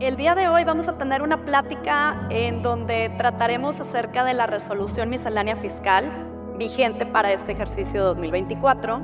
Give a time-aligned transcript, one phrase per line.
[0.00, 4.46] El día de hoy vamos a tener una plática en donde trataremos acerca de la
[4.46, 6.10] resolución miscelánea fiscal
[6.58, 9.00] vigente para este ejercicio 2024,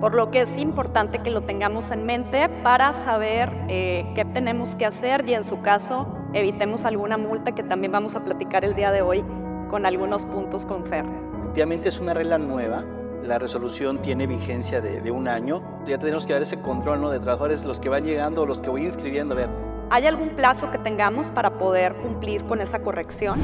[0.00, 4.74] por lo que es importante que lo tengamos en mente para saber eh, qué tenemos
[4.76, 8.74] que hacer y en su caso evitemos alguna multa que también vamos a platicar el
[8.74, 9.24] día de hoy
[9.70, 11.25] con algunos puntos con Fer.
[11.40, 12.84] Efectivamente es una regla nueva,
[13.22, 17.10] la resolución tiene vigencia de, de, un año, ya tenemos que dar ese control ¿no?
[17.10, 19.50] de trabajadores, los que van llegando, los que voy inscribiendo, a ver,
[19.88, 23.40] ¿Hay algún plazo que tengamos para poder cumplir con esa corrección?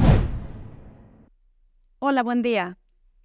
[1.99, 2.77] Hola, buen día.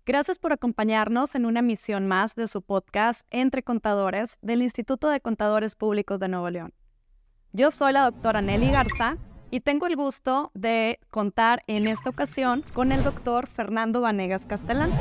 [0.06, 5.20] Gracias por acompañarnos en una emisión más de su podcast Entre Contadores del Instituto de
[5.20, 6.72] Contadores Públicos de Nuevo León.
[7.52, 9.16] Yo soy la doctora Nelly Garza
[9.50, 14.92] y tengo el gusto de contar en esta ocasión con el doctor Fernando Vanegas Castellán.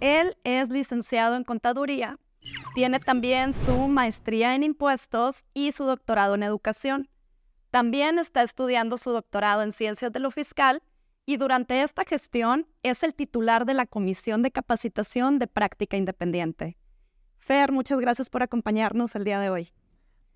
[0.00, 2.18] Él es licenciado en Contaduría,
[2.74, 7.08] tiene también su maestría en impuestos y su doctorado en educación.
[7.70, 10.82] También está estudiando su doctorado en Ciencias de lo Fiscal
[11.26, 16.78] y durante esta gestión es el titular de la Comisión de Capacitación de Práctica Independiente.
[17.38, 19.72] Fer, muchas gracias por acompañarnos el día de hoy.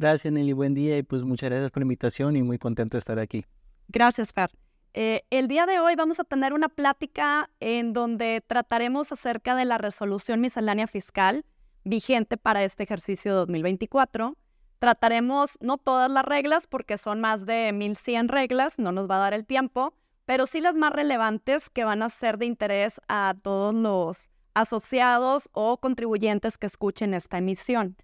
[0.02, 0.52] Gracias, Nelly.
[0.52, 3.44] Buen día y pues muchas gracias por la invitación y muy contento de estar aquí.
[3.86, 4.50] Gracias, Fer.
[4.94, 9.64] Eh, el día de hoy vamos a tener una plática en donde trataremos acerca de
[9.64, 11.44] la resolución miscelánea fiscal
[11.84, 14.36] vigente para este ejercicio 2024
[14.82, 19.20] Trataremos no todas las reglas porque son más de 1100 reglas, no nos va a
[19.20, 23.36] dar el tiempo, pero sí las más relevantes que van a ser de interés a
[23.40, 27.96] todos los asociados o contribuyentes que escuchen esta emisión.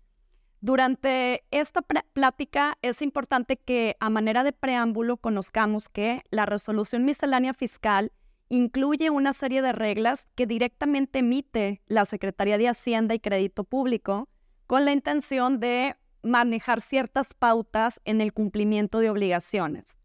[0.60, 7.54] Durante esta plática es importante que a manera de preámbulo conozcamos que la resolución miscelánea
[7.54, 8.12] fiscal
[8.48, 14.28] incluye una serie de reglas que directamente emite la Secretaría de Hacienda y Crédito Público
[14.66, 19.96] con la intención de manejar ciertas pautas en el cumplimiento de obligaciones.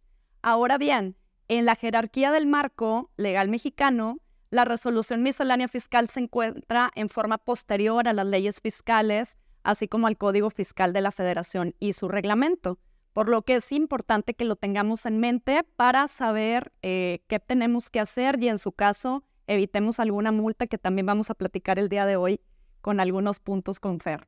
[0.43, 1.15] Ahora bien,
[1.47, 4.19] en la jerarquía del marco legal mexicano,
[4.51, 10.07] la resolución miscelánea fiscal se encuentra en forma posterior a las leyes fiscales, así como
[10.07, 12.79] al Código Fiscal de la Federación y su reglamento,
[13.13, 17.89] por lo que es importante que lo tengamos en mente para saber eh, qué tenemos
[17.89, 21.89] que hacer y en su caso evitemos alguna multa que también vamos a platicar el
[21.89, 22.41] día de hoy
[22.81, 24.27] con algunos puntos con Fer.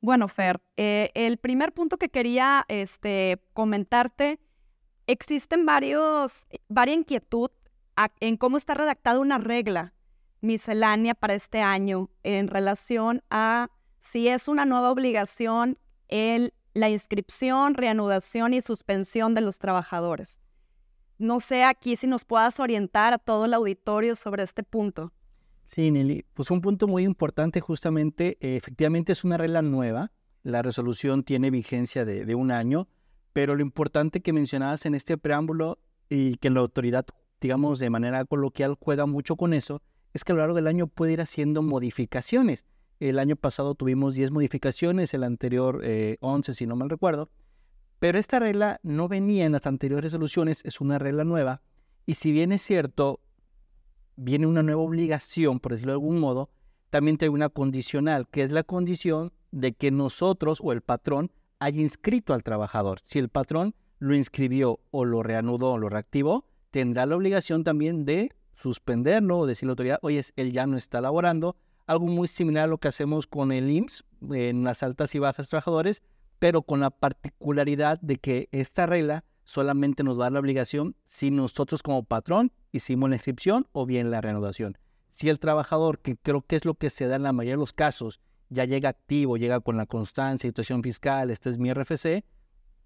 [0.00, 4.38] Bueno, Fer, eh, el primer punto que quería este, comentarte,
[5.06, 7.50] existen varios, varias inquietud
[8.20, 9.94] en cómo está redactada una regla
[10.40, 13.70] miscelánea para este año en relación a
[14.00, 20.40] si es una nueva obligación el, la inscripción, reanudación y suspensión de los trabajadores.
[21.18, 25.12] No sé aquí si nos puedas orientar a todo el auditorio sobre este punto.
[25.64, 30.62] Sí, Nelly, pues un punto muy importante justamente, eh, efectivamente es una regla nueva, la
[30.62, 32.86] resolución tiene vigencia de, un año,
[33.32, 37.04] pero lo importante que mencionabas en este preámbulo y que la autoridad,
[37.40, 39.82] digamos, de manera coloquial juega mucho con eso,
[40.12, 42.64] es que a lo largo del año puede ir haciendo modificaciones.
[42.98, 45.82] El año pasado tuvimos 10 modificaciones, el anterior
[46.20, 47.30] 11 eh, si no mal recuerdo,
[47.98, 51.62] pero esta regla no venía en las anteriores resoluciones, es una regla nueva,
[52.06, 53.20] y si bien es cierto,
[54.16, 56.50] viene una nueva obligación, por decirlo de algún modo,
[56.90, 61.80] también trae una condicional, que es la condición de que nosotros o el patrón haya
[61.80, 63.00] inscrito al trabajador.
[63.04, 68.04] Si el patrón lo inscribió o lo reanudó o lo reactivó, tendrá la obligación también
[68.04, 71.56] de suspenderlo o decirle a la autoridad, oye, él ya no está laborando.
[71.86, 75.48] Algo muy similar a lo que hacemos con el IMSS en las altas y bajas
[75.48, 76.02] trabajadores,
[76.38, 81.82] pero con la particularidad de que esta regla solamente nos da la obligación si nosotros
[81.82, 84.76] como patrón hicimos la inscripción o bien la reanudación.
[85.10, 87.60] Si el trabajador, que creo que es lo que se da en la mayoría de
[87.60, 92.24] los casos, ya llega activo, llega con la constancia, situación fiscal, este es mi RFC,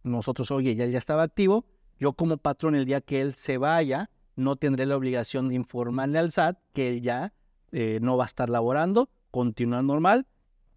[0.03, 1.65] nosotros, oye, ya, ya estaba activo,
[1.99, 6.19] yo como patrón el día que él se vaya, no tendré la obligación de informarle
[6.19, 7.33] al SAT que él ya
[7.73, 10.27] eh, no va a estar laborando, continúa normal,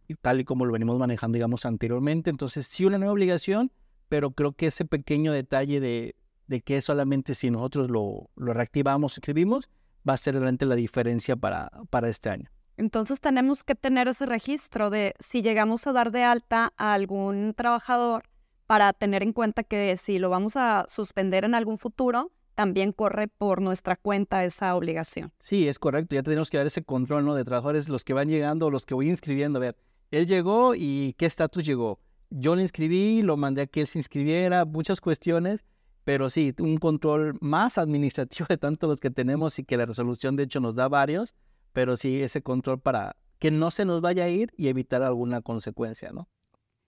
[0.07, 2.29] y tal y como lo venimos manejando, digamos, anteriormente.
[2.29, 3.71] Entonces, sí una nueva obligación,
[4.09, 6.15] pero creo que ese pequeño detalle de,
[6.47, 9.69] de que solamente si nosotros lo, reactivamos, escribimos,
[10.07, 12.49] va a ser realmente la diferencia para, para este año.
[12.75, 17.53] Entonces tenemos que tener ese registro de si llegamos a dar de alta a algún
[17.55, 18.23] trabajador
[18.65, 23.27] para tener en cuenta que si lo vamos a suspender en algún futuro, también corre
[23.27, 25.31] por nuestra cuenta esa obligación.
[25.39, 26.15] Sí, es correcto.
[26.15, 27.35] Ya tenemos que dar ese control ¿no?
[27.35, 29.59] de trabajadores, los que van llegando, los que voy inscribiendo.
[29.59, 29.77] A ver,
[30.11, 31.99] él llegó y qué estatus llegó.
[32.29, 35.63] Yo le inscribí, lo mandé a que él se inscribiera, muchas cuestiones,
[36.03, 40.35] pero sí, un control más administrativo de tanto los que tenemos y que la resolución
[40.35, 41.35] de hecho nos da varios
[41.73, 45.41] pero sí ese control para que no se nos vaya a ir y evitar alguna
[45.41, 46.29] consecuencia, ¿no?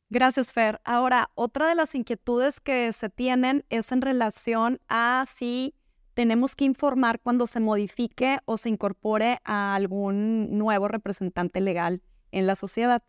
[0.09, 0.79] Gracias, Fer.
[0.83, 5.73] Ahora, otra de las inquietudes que se tienen es en relación a si
[6.13, 12.47] tenemos que informar cuando se modifique o se incorpore a algún nuevo representante legal en
[12.47, 13.03] la sociedad.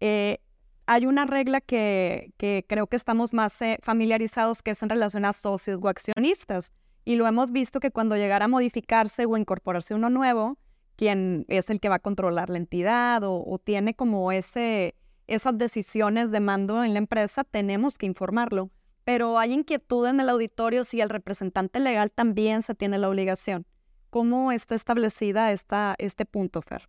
[0.00, 0.38] Eh,
[0.86, 2.32] hay una regla que,
[2.68, 6.72] creo que estamos más eh, familiarizados que es en relación a socios o accionistas.
[7.04, 10.58] Y lo hemos visto que cuando llegara a modificarse o incorporarse uno nuevo,
[10.96, 14.96] quien es el que va a controlar la entidad o, tiene como ese,
[15.30, 18.70] esas decisiones de mando en la empresa, tenemos que informarlo.
[19.04, 23.64] Pero hay inquietud en el auditorio si el representante legal también se tiene la obligación.
[24.10, 26.88] ¿Cómo está establecida esta, este punto, Fer?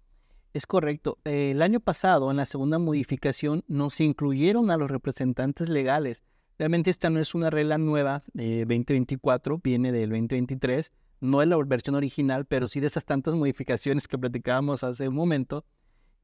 [0.53, 1.19] Es correcto.
[1.23, 6.23] el año pasado, en la segunda modificación, nos incluyeron a los representantes legales.
[6.57, 10.91] Realmente esta no es una regla nueva de 2024, viene del 2023.
[11.21, 15.15] No es la versión original, pero sí de esas tantas modificaciones que platicábamos hace un
[15.15, 15.63] momento.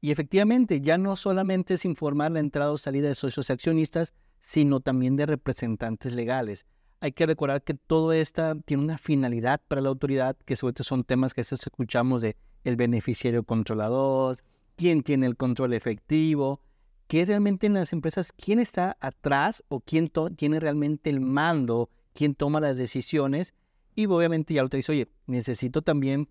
[0.00, 4.80] Y efectivamente, ya no solamente es informar la entrada o salida de socios accionistas, sino
[4.80, 6.66] también de representantes legales.
[7.00, 10.84] Hay que recordar que todo esto tiene una finalidad para la autoridad, que sobre todo
[10.84, 14.36] son temas que escuchamos de el beneficiario controlador,
[14.76, 16.60] quién tiene el control efectivo,
[17.08, 22.34] que realmente en las empresas, quién está atrás o quién tiene realmente el mando, quién
[22.34, 23.54] toma las decisiones.
[23.94, 26.28] Y obviamente ya lo te dice, oye, necesito también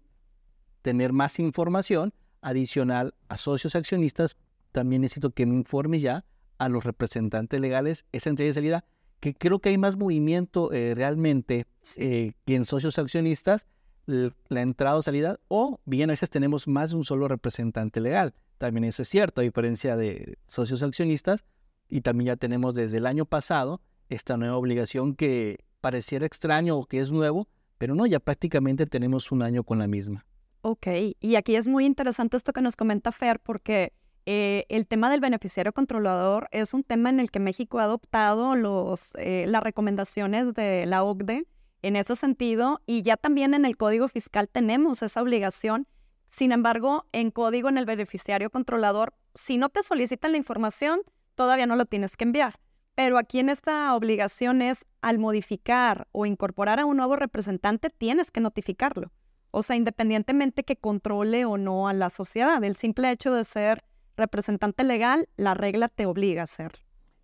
[0.81, 4.37] tener más información adicional a socios accionistas.
[4.71, 6.25] También necesito que me informe ya
[6.57, 8.85] a los representantes legales esa entrada y salida,
[9.19, 11.65] que creo que hay más movimiento eh, realmente
[11.97, 13.67] eh, que en socios accionistas
[14.05, 18.33] la entrada o salida, o bien a veces tenemos más de un solo representante legal.
[18.57, 21.43] También eso es cierto, a diferencia de socios accionistas,
[21.89, 26.85] y también ya tenemos desde el año pasado esta nueva obligación que pareciera extraño o
[26.85, 30.25] que es nuevo, pero no, ya prácticamente tenemos un año con la misma.
[30.69, 30.87] Ok,
[31.21, 33.93] y aquí es muy interesante esto que nos comenta Fer, porque
[34.25, 38.53] eh, el tema del beneficiario controlador es un tema en el que México ha adoptado
[38.53, 41.47] los, eh, las recomendaciones de la OCDE
[41.83, 45.87] en ese sentido y ya también en el Código Fiscal tenemos esa obligación.
[46.27, 50.99] Sin embargo, en código, en el beneficiario controlador, si no te solicitan la información,
[51.35, 52.59] todavía no lo tienes que enviar.
[52.93, 58.31] Pero aquí en esta obligación es al modificar o incorporar a un nuevo representante, tienes
[58.31, 59.13] que notificarlo.
[59.57, 63.83] O sea, independientemente que controle o no a la sociedad, el simple hecho de ser
[64.15, 66.73] representante legal, la regla te obliga a hacer.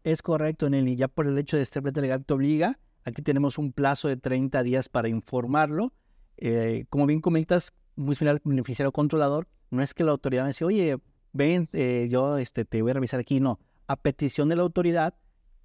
[0.03, 0.95] Es correcto, Nelly.
[0.95, 4.18] Ya por el hecho de ser representante legal te obliga, Aquí tenemos un plazo de
[4.18, 5.94] 30 días para informarlo.
[6.38, 10.50] Eh, como bien comentas, muy similar al beneficiario controlador, no es que la autoridad me
[10.50, 10.97] dice, oye,
[11.33, 13.41] ven, eh, yo este, te voy a revisar aquí.
[13.41, 15.13] No, a petición de la autoridad,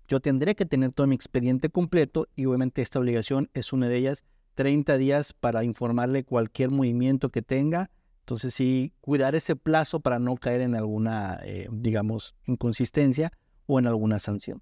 [0.06, 3.96] yo tendré que tener todo mi expediente completo y obviamente esta obligación es una de
[3.96, 4.24] ellas,
[4.58, 7.93] 30 días para informarle cualquier movimiento que tenga.
[8.22, 13.31] Entonces sí, cuidar ese plazo para no caer en alguna, eh, digamos, inconsistencia
[13.66, 14.60] o en alguna sanción.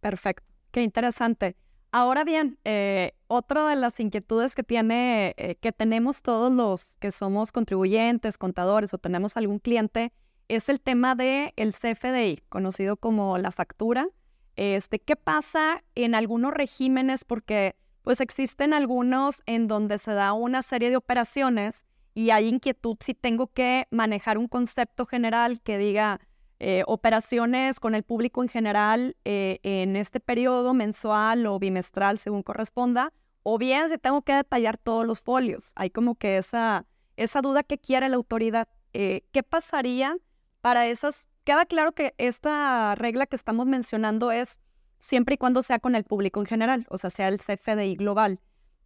[0.00, 1.56] Perfecto, qué interesante.
[1.92, 7.10] Ahora bien, eh, otra de las inquietudes que tiene, eh, que tenemos todos los que
[7.10, 10.12] somos contribuyentes, contadores o tenemos algún cliente,
[10.48, 14.10] es el tema del el CFDI, conocido como la factura.
[14.56, 17.24] Este, ¿Qué pasa en algunos regímenes?
[17.24, 17.76] Porque
[18.08, 21.84] pues existen algunos en donde se da una serie de operaciones
[22.14, 26.18] y hay inquietud si tengo que manejar un concepto general que diga,
[26.58, 32.42] eh, operaciones con el público en general eh, en este periodo mensual o bimestral, según
[32.42, 33.12] corresponda,
[33.42, 35.72] o bien si tengo que detallar todos los folios.
[35.76, 36.86] Hay como que esa,
[37.18, 38.68] esa duda que quiere la autoridad.
[38.94, 40.16] Eh, ¿Qué pasaría
[40.62, 41.28] para esas?
[41.44, 44.60] Queda claro que esta regla que estamos mencionando es
[44.98, 48.40] siempre y cuando sea con el público en general, o sea, sea el CFDI global.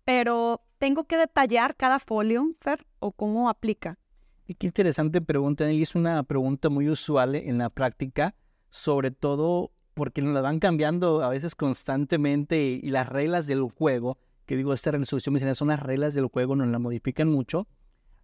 [0.04, 3.98] Pero, ¿tengo que detallar cada folio, Fer, o cómo aplica?
[4.58, 8.34] qué interesante pregunta, y es una pregunta muy usual en la práctica,
[8.68, 14.18] sobre todo porque nos la van cambiando a veces constantemente y las reglas del juego,
[14.46, 17.68] que digo, esta resolución mencionada son las reglas del juego, nos la modifican mucho.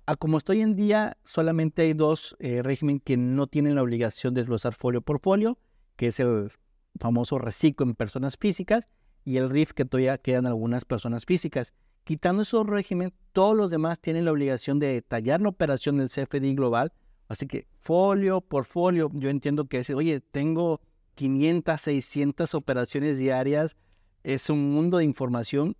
[0.07, 4.33] A como estoy en día, solamente hay dos eh, regímenes que no tienen la obligación
[4.35, 5.59] de desglosar folio por folio,
[5.97, 6.50] que es el
[6.99, 8.88] famoso reciclo en personas físicas
[9.25, 11.75] y el RIF que todavía quedan algunas personas físicas.
[12.05, 16.55] Quitando esos regímenes, todos los demás tienen la obligación de detallar la operación del CFDI
[16.55, 16.93] global.
[17.28, 20.81] Así que folio por folio, yo entiendo que es, oye, tengo
[21.14, 23.76] 500, 600 operaciones diarias,
[24.23, 25.76] es un mundo de información.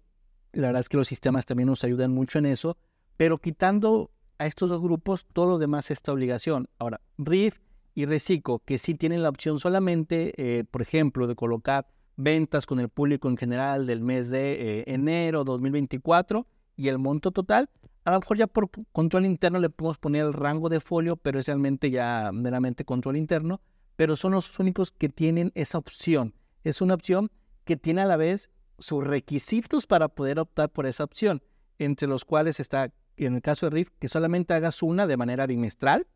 [0.53, 2.77] La verdad es que los sistemas también nos ayudan mucho en eso,
[3.17, 6.69] pero quitando a estos dos grupos, todos los demás esta obligación.
[6.79, 7.59] Ahora, RIF
[7.99, 12.79] y Reciclo, que sí tienen la opción solamente, eh, por ejemplo, de colocar ventas con
[12.79, 17.69] el público en general del mes de eh, enero 2024 y el monto total,
[18.05, 21.41] a lo mejor ya por control interno le podemos poner el rango de folio, pero
[21.41, 23.61] es realmente ya meramente control interno,
[23.97, 26.35] pero son los únicos que tienen esa opción.
[26.63, 27.33] Es una opción
[27.65, 31.43] que tiene a la vez sus requisitos para poder optar por esa opción,
[31.81, 35.49] entre los cuales está, en el caso de RIF, que solamente hagas una de manera
[35.49, 36.07] bimestral,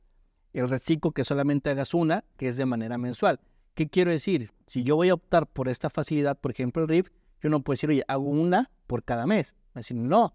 [0.52, 3.40] el reciclo que solamente hagas una, que es de manera mensual.
[3.74, 4.52] ¿Qué quiero decir?
[4.66, 7.08] Si yo voy a optar por esta facilidad, por ejemplo, el RIF,
[7.40, 9.56] yo no puedo decir, oye, hago una por cada mes.
[9.92, 10.34] No,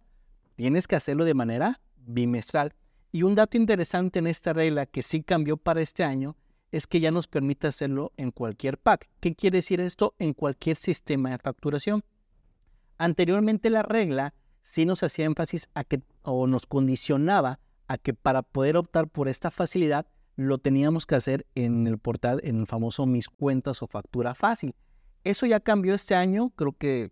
[0.55, 2.73] tienes que hacerlo de manera bimestral.
[3.11, 6.35] Y un dato interesante en esta regla que sí cambió para este año
[6.71, 9.07] es que ya nos permite hacerlo en cualquier pack.
[9.19, 10.15] ¿Qué quiere decir esto?
[10.19, 12.03] En cualquier sistema de facturación.
[12.97, 14.33] Anteriormente la regla
[14.63, 19.27] sí nos hacía énfasis a que o nos condicionaba a que para poder optar por
[19.27, 23.87] esta facilidad lo teníamos que hacer en el portal, en el famoso Mis Cuentas o
[23.87, 24.75] Factura Fácil.
[25.23, 27.11] Eso ya cambió este año, creo que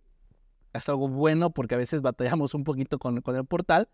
[0.74, 3.90] es algo bueno porque a veces batallamos un poquito con, con el portal,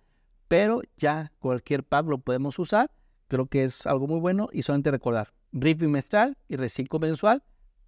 [0.48, 2.92] pero ya cualquier pack lo podemos usar.
[3.28, 7.44] Creo que es algo muy bueno y solamente recordar, RIF bimestral y reciclo mensual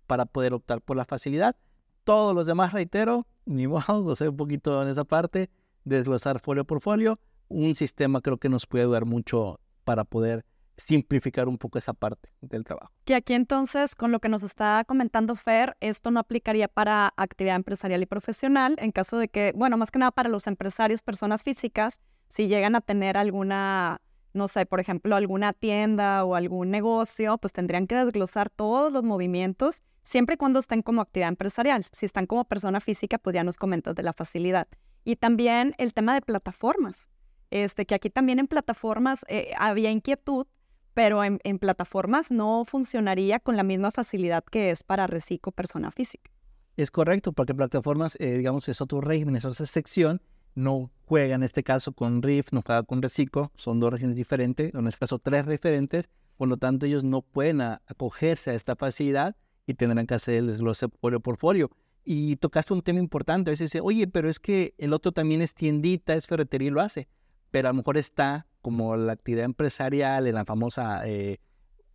[0.08, 1.58] para poder optar por la facilidad.
[2.06, 5.50] Todos los demás, reitero, ni modo, sé un poquito en esa parte,
[5.84, 7.20] desglosar folio por folio.
[7.50, 10.46] Un sistema creo que nos puede ayudar mucho para poder
[10.78, 12.92] simplificar un poco esa parte del trabajo.
[13.06, 17.56] Que aquí entonces, con lo que nos está comentando Fer, esto no aplicaría para actividad
[17.56, 21.44] empresarial y profesional en caso de que, bueno, más que nada para los empresarios, personas
[21.44, 24.02] físicas, si llegan a tener alguna,
[24.34, 29.04] no sé, por ejemplo, alguna tienda o algún negocio, pues tendrían que desglosar todos los
[29.04, 31.86] movimientos, siempre y cuando estén como actividad empresarial.
[31.92, 34.68] Si están como persona física, pues ya nos comentas de la facilidad.
[35.06, 37.08] Y también el tema de plataformas.
[37.54, 40.48] Este, que aquí también en plataformas eh, había inquietud
[40.96, 46.32] pero en, plataformas no funcionaría con la misma facilidad que es para Reciclo persona física.
[46.78, 50.22] Es correcto, porque plataformas, eh, digamos, es otro régimen, es otra sección,
[50.56, 54.74] no juega en este caso con RIF, no juega con Reciclo, son dos regiones diferentes,
[54.74, 59.36] en este caso tres referentes, por lo tanto ellos no pueden acogerse a esta facilidad
[59.66, 61.72] y tendrán que hacer el desglose por folio.
[62.04, 65.42] Y tocaste un tema importante, a veces dice, oye, pero es que el otro también
[65.42, 67.08] es tiendita, es ferretería y lo hace,
[67.54, 71.38] pero a lo mejor está como la actividad empresarial, en la famosa, eh,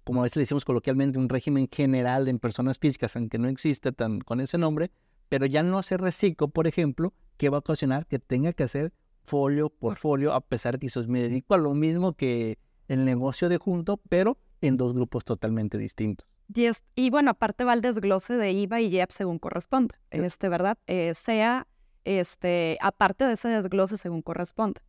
[0.05, 3.91] como a veces le decimos coloquialmente, un régimen general de personas físicas, aunque no existe
[3.91, 4.93] tan con ese nombre,
[5.29, 8.93] pero ya no hacer reciclo, por ejemplo, que va a ocasionar que tenga que hacer
[9.25, 13.05] folio por folio, a pesar de que eso me dedico a lo mismo que el
[13.05, 16.29] negocio de junto, pero en dos grupos totalmente distintos.
[16.55, 20.79] Y, y bueno, aparte va el desglose de IVA y IEP según corresponda, este, ¿verdad?
[20.87, 21.67] Eh, sea,
[22.05, 24.81] este, aparte de ese desglose según corresponda.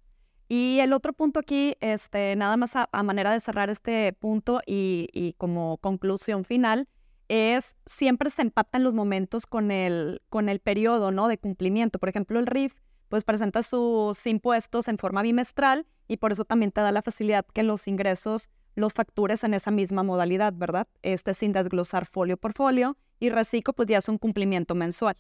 [0.52, 5.36] Y el otro punto aquí, este, nada más a, manera de cerrar este punto y,
[5.38, 6.88] como conclusión final,
[7.28, 11.28] es siempre se empatan los momentos con el, con el periodo ¿no?
[11.28, 12.00] de cumplimiento.
[12.00, 12.74] Por ejemplo, el RIF
[13.10, 17.46] pues presenta sus impuestos en forma bimestral y por eso también te da la facilidad
[17.54, 20.88] que los ingresos los factures en esa misma modalidad, ¿verdad?
[21.04, 25.16] Este sin desglosar folio por folio y reciclo pues ya es un cumplimiento mensual.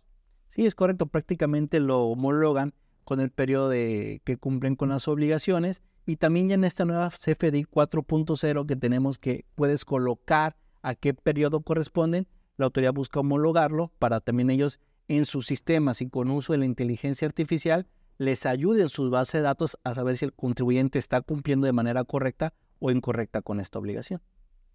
[0.49, 2.73] Sí, es correcto, prácticamente lo homologan
[3.09, 7.09] con el periodo de, que cumplen con las obligaciones y también ya en esta nueva
[7.09, 13.91] CFDI 4.0 que tenemos que puedes colocar a qué periodo corresponden, la autoridad busca homologarlo
[13.97, 17.87] para también ellos en sus sistemas y con uso de la inteligencia artificial
[18.19, 21.73] les ayude en sus bases de datos a saber si el contribuyente está cumpliendo de
[21.73, 24.21] manera correcta o incorrecta con esta obligación.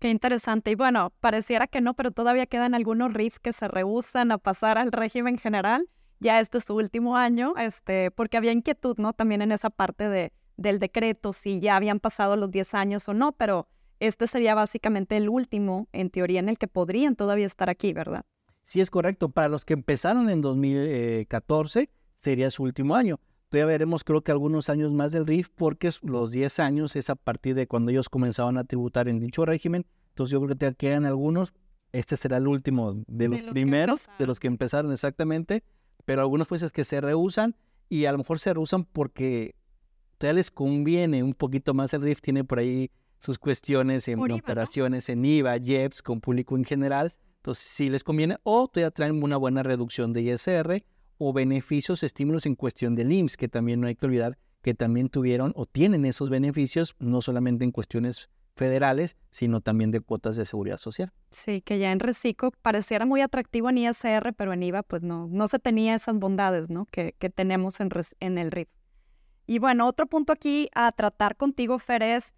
[0.00, 0.72] Qué interesante.
[0.72, 4.76] Y bueno, pareciera que no, pero todavía quedan algunos RIF que se rehusan a pasar
[4.76, 5.88] al régimen general
[6.20, 9.12] ya este es su último año, este, porque había inquietud, ¿no?
[9.12, 13.14] También en esa parte de, del decreto, si ya habían pasado los 10 años o
[13.14, 13.68] no, pero
[14.00, 18.24] este sería básicamente el último, en teoría, en el que podrían todavía estar aquí, ¿verdad?
[18.62, 19.28] Sí, es correcto.
[19.28, 23.20] Para los que empezaron en 2014, sería su último año.
[23.50, 27.14] Todavía veremos, creo que algunos años más del RIF, porque los 10 años es a
[27.14, 29.86] partir de cuando ellos comenzaban a tributar en dicho régimen.
[30.08, 31.52] Entonces, yo creo que te quedan algunos.
[31.92, 35.62] Este será el último de los, primeros, de los que empezaron exactamente
[36.04, 37.56] pero algunos jueces que se rehusan
[37.88, 39.54] y a lo mejor se rehusan porque
[40.18, 45.08] todavía les conviene un poquito más el RIF, tiene por ahí sus cuestiones en operaciones
[45.08, 49.36] en IVA, JEPS, con público en general, entonces sí les conviene, o todavía traen una
[49.36, 50.84] buena reducción de ISR
[51.18, 55.10] o beneficios, estímulos en cuestión del IMSS, que también no hay que olvidar que también
[55.10, 60.44] tuvieron o tienen esos beneficios, no solamente en cuestiones federales, sino también de cuotas de
[60.44, 61.12] seguridad social.
[61.30, 65.26] Sí, que ya en Reciclo pareciera muy atractivo en ISR, pero en IVA pues no,
[65.28, 66.86] no se tenía esas bondades ¿no?
[66.86, 68.68] que, que tenemos en, en el RIF.
[69.46, 72.32] Y bueno, otro punto aquí a tratar contigo, Fer, es,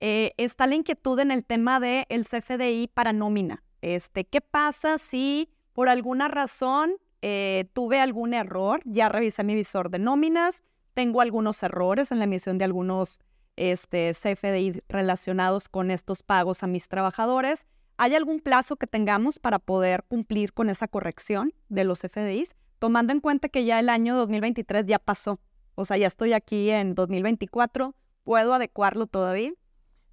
[0.00, 3.62] eh, está la inquietud en el tema del el CFDI para nómina.
[3.80, 8.80] Este, ¿Qué pasa si por alguna razón eh, tuve algún error?
[8.84, 13.20] Ya revisé mi visor de nóminas, tengo algunos errores en la emisión de algunos
[13.58, 17.66] este, CFDI relacionados con estos pagos a mis trabajadores.
[17.96, 22.54] ¿Hay algún plazo que tengamos para poder cumplir con esa corrección de los CFDIs?
[22.78, 25.40] Tomando en cuenta que ya el año 2023 ya pasó.
[25.74, 27.94] O sea, ya estoy aquí en 2024.
[28.22, 29.52] ¿Puedo adecuarlo todavía?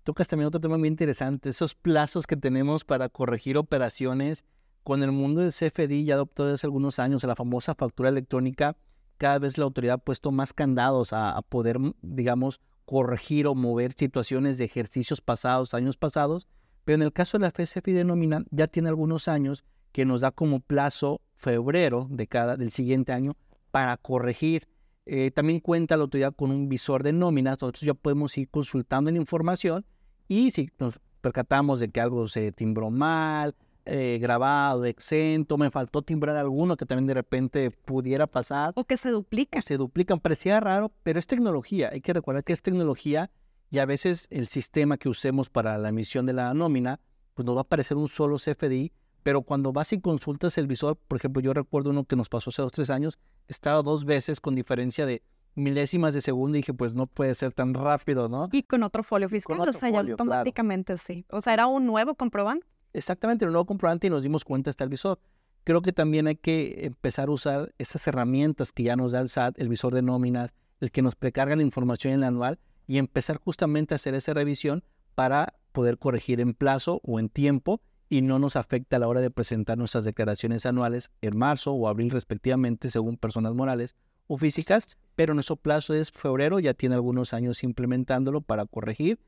[0.03, 4.45] Tocas también otro tema muy interesante, esos plazos que tenemos para corregir operaciones.
[4.83, 8.77] Con el mundo del CFDI ya adoptó desde algunos años la famosa factura electrónica,
[9.17, 14.57] cada vez la autoridad ha puesto más candados a, poder, digamos, corregir o mover situaciones
[14.57, 16.47] de ejercicios pasados, años pasados,
[16.83, 20.21] pero en el caso de la FSFI de nómina ya tiene algunos años que nos
[20.21, 23.35] da como plazo febrero de cada, del siguiente año
[23.71, 24.67] para corregir.
[25.05, 29.11] Eh, también cuenta la autoridad con un visor de nómina, nosotros ya podemos ir consultando
[29.11, 29.85] la información
[30.27, 36.01] y si nos percatamos de que algo se timbró mal, eh, grabado, exento, me faltó
[36.01, 38.73] timbrar alguno que también de repente pudiera pasar.
[38.75, 39.61] O que se duplica.
[39.61, 41.89] Se duplican, parecía raro, pero es tecnología.
[41.91, 43.29] Hay que recordar que es tecnología
[43.69, 46.99] y a veces el sistema que usemos para la emisión de la nómina,
[47.33, 48.91] pues nos va a aparecer un solo CFDI,
[49.23, 52.49] pero cuando vas y consultas el visor, por ejemplo, yo recuerdo uno que nos pasó
[52.49, 55.21] hace dos, tres años, estaba dos veces con diferencia de
[55.55, 58.49] milésimas de segundo y dije, pues no puede ser tan rápido, ¿no?
[58.51, 61.25] Y con otro folio fiscal, o sea, ya automáticamente sí.
[61.29, 62.67] O sea, era un nuevo comprobante.
[62.95, 65.19] Exactamente, un nuevo comprobante y nos dimos cuenta está el visor.
[65.65, 69.27] Creo que también hay que empezar a usar esas herramientas que ya nos da el
[69.27, 72.97] SAT, el visor de nóminas, el que nos precarga la información en el anual y
[72.97, 74.81] empezar justamente a hacer esa revisión
[75.13, 79.19] para poder corregir en plazo o en tiempo y no nos afecta a la hora
[79.19, 83.97] de presentar nuestras declaraciones anuales en marzo o abril respectivamente según personas morales
[84.27, 89.19] o físicas, pero nuestro plazo es febrero, ya tiene algunos años implementándolo para corregir,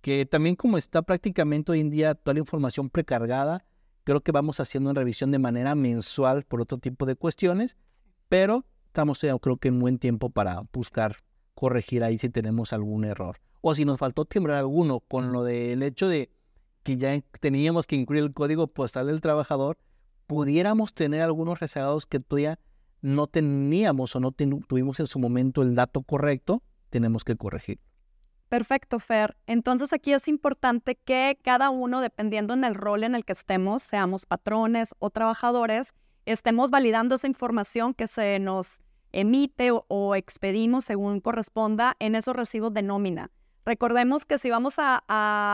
[0.00, 3.64] que también como está prácticamente hoy en día toda la información precargada,
[4.04, 7.76] creo que vamos haciendo una revisión de manera mensual por otro tipo de cuestiones,
[8.28, 11.16] pero estamos ya creo que en buen tiempo para buscar
[11.54, 13.40] corregir ahí si tenemos algún error.
[13.60, 16.30] O si nos faltó timbrar alguno con lo del hecho de
[16.82, 19.78] que ya teníamos que incluir el código postal del trabajador,
[20.26, 22.58] pudiéramos tener algunos rezagados que todavía
[23.02, 27.78] no teníamos o no tuvimos en su momento el dato correcto, tenemos que corregir.
[28.50, 29.36] Perfecto, Fer.
[29.46, 33.80] Entonces aquí es importante que cada uno, dependiendo en el rol en el que estemos,
[33.80, 35.94] seamos patrones o trabajadores,
[36.26, 38.82] estemos validando esa información que se nos
[39.12, 43.30] emite o, expedimos según corresponda en esos recibos de nómina.
[43.64, 45.04] Recordemos que si vamos a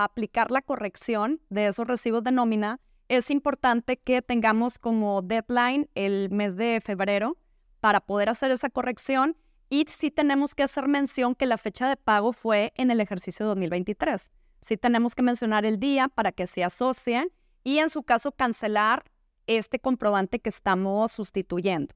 [0.03, 6.31] aplicar la corrección de esos recibos de nómina, es importante que tengamos como deadline el
[6.31, 7.37] mes de febrero
[7.81, 9.37] para poder hacer esa corrección
[9.69, 13.47] y sí tenemos que hacer mención que la fecha de pago fue en el ejercicio
[13.47, 14.33] 2023.
[14.61, 17.31] Sí tenemos que mencionar el día para que se asocien
[17.65, 19.05] y en su caso cancelar
[19.47, 21.95] este comprobante que estamos sustituyendo.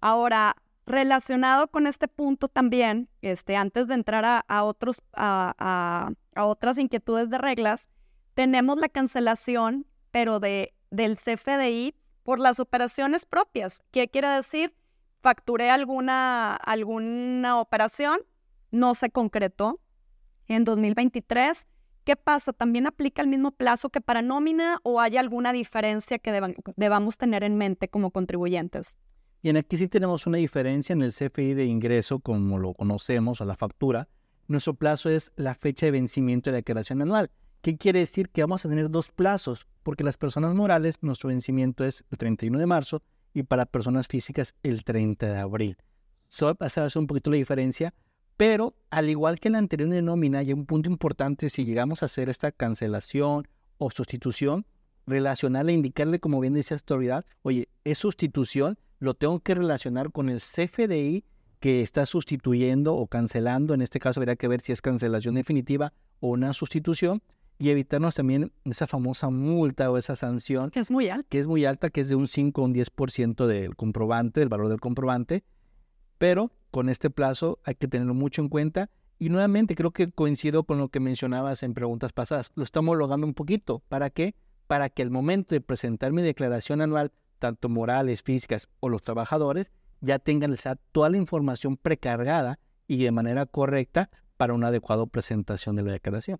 [0.00, 6.78] Ahora, relacionado con este punto también, este, antes de entrar a, otros, a, a otras
[6.78, 7.90] inquietudes de reglas,
[8.34, 13.82] tenemos la cancelación pero de, del CFDI por las operaciones propias.
[13.90, 14.74] ¿Qué quiere decir?
[15.22, 18.20] Facturé alguna, alguna operación,
[18.70, 19.80] no se concretó
[20.46, 21.66] en 2023.
[22.04, 22.52] ¿Qué pasa?
[22.52, 27.42] ¿También aplica el mismo plazo que para nómina o hay alguna diferencia que debamos tener
[27.42, 28.98] en mente como contribuyentes?
[29.42, 33.40] Y en aquí sí tenemos una diferencia en el CFI de ingreso, como lo conocemos,
[33.40, 34.08] a la factura.
[34.46, 37.30] Nuestro plazo es la fecha de vencimiento de la declaración anual.
[37.62, 38.28] ¿Qué quiere decir?
[38.28, 42.58] Que vamos a tener dos plazos, porque las personas morales, nuestro vencimiento es el 31
[42.60, 43.02] de marzo
[43.36, 45.76] y para personas físicas el 30 de abril.
[46.30, 47.92] Solo hacer un poquito la diferencia,
[48.38, 52.06] pero al igual que en la anterior nómina, hay un punto importante si llegamos a
[52.06, 53.46] hacer esta cancelación
[53.76, 54.64] o sustitución,
[55.06, 60.30] relacionarle, indicarle, como bien dice la autoridad, oye, es sustitución, lo tengo que relacionar con
[60.30, 61.26] el CFDI
[61.60, 65.92] que está sustituyendo o cancelando, en este caso habría que ver si es cancelación definitiva
[66.20, 67.22] o una sustitución,
[67.58, 70.70] y evitarnos también esa famosa multa o esa sanción.
[70.70, 71.26] Que es muy alta.
[71.28, 74.48] Que es muy alta, que es de un 5 o un 10% del comprobante, del
[74.48, 75.44] valor del comprobante.
[76.18, 78.90] Pero con este plazo hay que tenerlo mucho en cuenta.
[79.18, 82.52] Y nuevamente creo que coincido con lo que mencionabas en preguntas pasadas.
[82.54, 83.82] Lo estamos logrando un poquito.
[83.88, 84.34] ¿Para qué?
[84.66, 89.70] Para que al momento de presentar mi declaración anual, tanto morales, físicas o los trabajadores,
[90.02, 90.54] ya tengan
[90.92, 96.38] toda la información precargada y de manera correcta para una adecuada presentación de la declaración.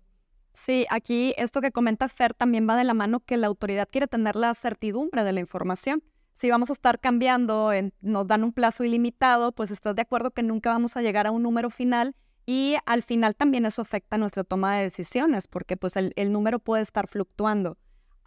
[0.57, 4.07] Sí, aquí esto que comenta Fer también va de la mano que la autoridad quiere
[4.07, 6.01] tener la certidumbre de la información.
[6.33, 7.69] Si vamos a estar cambiando,
[8.01, 11.31] nos dan un plazo ilimitado, pues estás de acuerdo que nunca vamos a llegar a
[11.31, 12.15] un número final
[12.47, 16.81] y al final también eso afecta nuestra toma de decisiones porque pues el, número puede
[16.81, 17.77] estar fluctuando.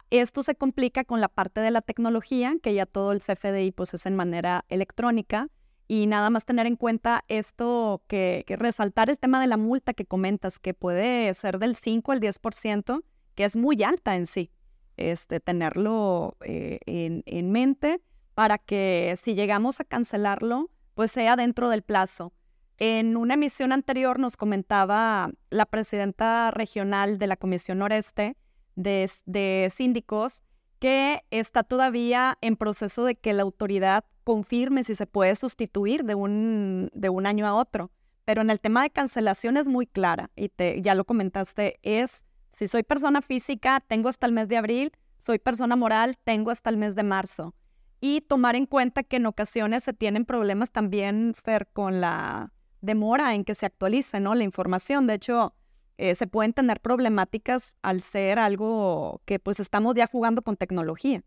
[0.09, 3.93] Esto se complica con la parte de la tecnología, que ya todo el CFDI pues
[3.93, 5.49] es en manera electrónica
[5.91, 10.05] y nada más tener en cuenta esto, que, resaltar el tema de la multa que
[10.05, 13.03] comentas, que puede ser del 5 al 10%,
[13.35, 14.53] que es muy alta en sí.
[14.95, 17.99] Este, tenerlo eh, en, en mente
[18.35, 22.31] para que si llegamos a cancelarlo, pues sea dentro del plazo.
[22.77, 28.37] En una emisión anterior nos comentaba la presidenta regional de la Comisión Noreste
[28.77, 30.41] de, de Síndicos
[30.79, 36.15] que está todavía en proceso de que la autoridad confirme si se puede sustituir de
[36.15, 37.91] un, de un año a otro.
[38.25, 42.25] Pero en el tema de cancelación es muy clara y te, ya lo comentaste, es
[42.51, 46.69] si soy persona física, tengo hasta el mes de abril, soy persona moral, tengo hasta
[46.69, 47.55] el mes de marzo.
[47.99, 53.35] Y tomar en cuenta que en ocasiones se tienen problemas también, Fer, con la demora
[53.35, 54.33] en que se actualice ¿no?
[54.33, 55.07] la información.
[55.07, 55.53] De hecho,
[55.97, 61.23] eh, se pueden tener problemáticas al ser algo que pues estamos ya jugando con tecnología.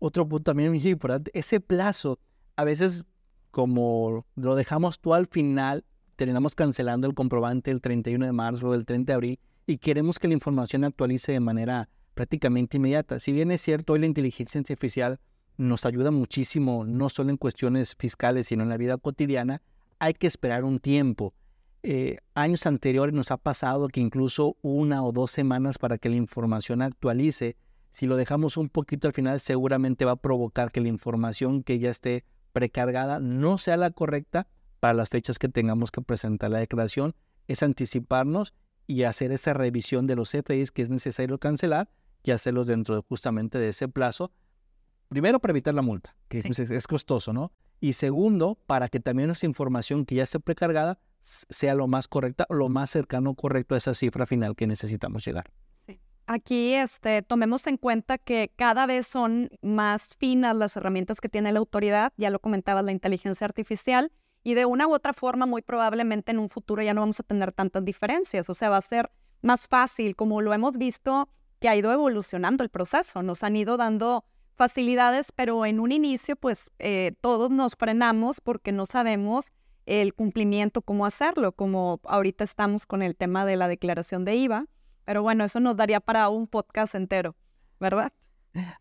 [0.00, 2.18] Otro punto también muy importante, ese plazo,
[2.56, 3.04] a veces
[3.50, 5.84] como lo dejamos tú al final,
[6.16, 10.18] terminamos cancelando el comprobante el 31 de marzo o el 30 de abril y queremos
[10.18, 13.20] que la información actualice de manera prácticamente inmediata.
[13.20, 15.20] Si bien es cierto, hoy la inteligencia artificial
[15.56, 19.62] nos ayuda muchísimo, no solo en cuestiones fiscales, sino en la vida cotidiana,
[19.98, 21.34] hay que esperar un tiempo.
[21.82, 26.16] Eh, años anteriores nos ha pasado que incluso una o dos semanas para que la
[26.16, 27.56] información actualice,
[27.90, 31.78] si lo dejamos un poquito al final, seguramente va a provocar que la información que
[31.78, 34.48] ya esté precargada no sea la correcta
[34.78, 37.14] para las fechas que tengamos que presentar la declaración.
[37.48, 38.54] Es anticiparnos
[38.86, 41.90] y hacer esa revisión de los CFIs que es necesario cancelar
[42.22, 44.32] y hacerlos dentro de, justamente de ese plazo.
[45.08, 47.52] Primero, para evitar la multa, que es, costoso, ¿no?
[47.80, 52.46] Y segundo, para que también esa información que ya esté precargada sea lo más correcta
[52.48, 55.50] o lo más cercano correcto a esa cifra final que necesitamos llegar.
[56.32, 61.50] Aquí este, tomemos en cuenta que cada vez son más finas las herramientas que tiene
[61.50, 64.12] la autoridad, ya lo comentaba la inteligencia artificial,
[64.44, 67.24] y de una u otra forma muy probablemente en un futuro ya no vamos a
[67.24, 69.10] tener tantas diferencias, o sea, va a ser
[69.42, 73.76] más fácil, como lo hemos visto, que ha ido evolucionando el proceso, nos han ido
[73.76, 79.50] dando facilidades, pero en un inicio pues eh, todos nos frenamos porque no sabemos
[79.84, 84.66] el cumplimiento, cómo hacerlo, como ahorita estamos con el tema de la declaración de IVA,
[85.10, 87.34] pero bueno, eso nos daría para un podcast entero,
[87.80, 88.12] ¿verdad?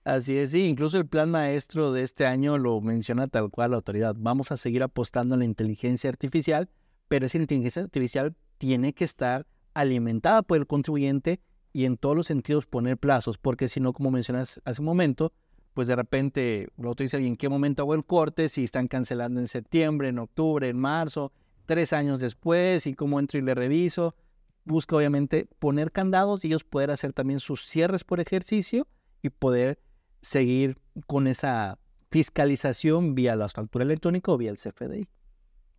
[0.04, 3.78] Así es, sí, incluso el plan maestro de este año lo menciona tal cual la
[3.78, 4.15] autoridad.
[4.15, 6.70] Vamos a seguir apostando en la inteligencia artificial,
[7.08, 11.39] pero esa inteligencia artificial tiene que estar alimentada por el contribuyente
[11.74, 15.34] y en todos los sentidos poner plazos, porque si no, como mencionas hace un momento,
[15.74, 18.50] pues de repente lo otro dice, ¿en qué momento hago el corte?
[18.50, 21.32] Si están cancelando en septiembre, en octubre, en marzo,
[21.65, 24.13] tres años después, y cómo entro y le reviso.
[24.65, 28.88] Busca obviamente poner candados y ellos poder hacer también sus cierres por ejercicio
[29.22, 29.80] y poder
[30.22, 31.80] seguir con esa
[32.12, 35.08] fiscalización vía las facturas electrónicas o vía el CFDI.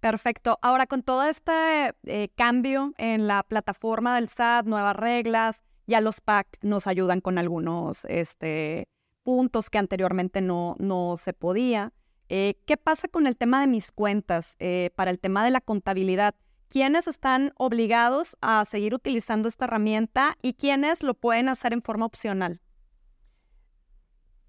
[0.01, 0.59] Perfecto.
[0.63, 6.21] Ahora, con todo este eh, cambio en la plataforma del SAT, nuevas reglas, ya los
[6.21, 8.89] PAC nos ayudan con algunos este,
[9.23, 11.93] puntos que anteriormente no, no se podía.
[12.29, 15.61] Eh, ¿Qué pasa con el tema de mis cuentas eh, para el tema de la
[15.61, 16.35] contabilidad?
[16.71, 22.07] ¿Quiénes están obligados a seguir utilizando esta herramienta y quiénes lo pueden hacer en forma
[22.07, 22.61] opcional?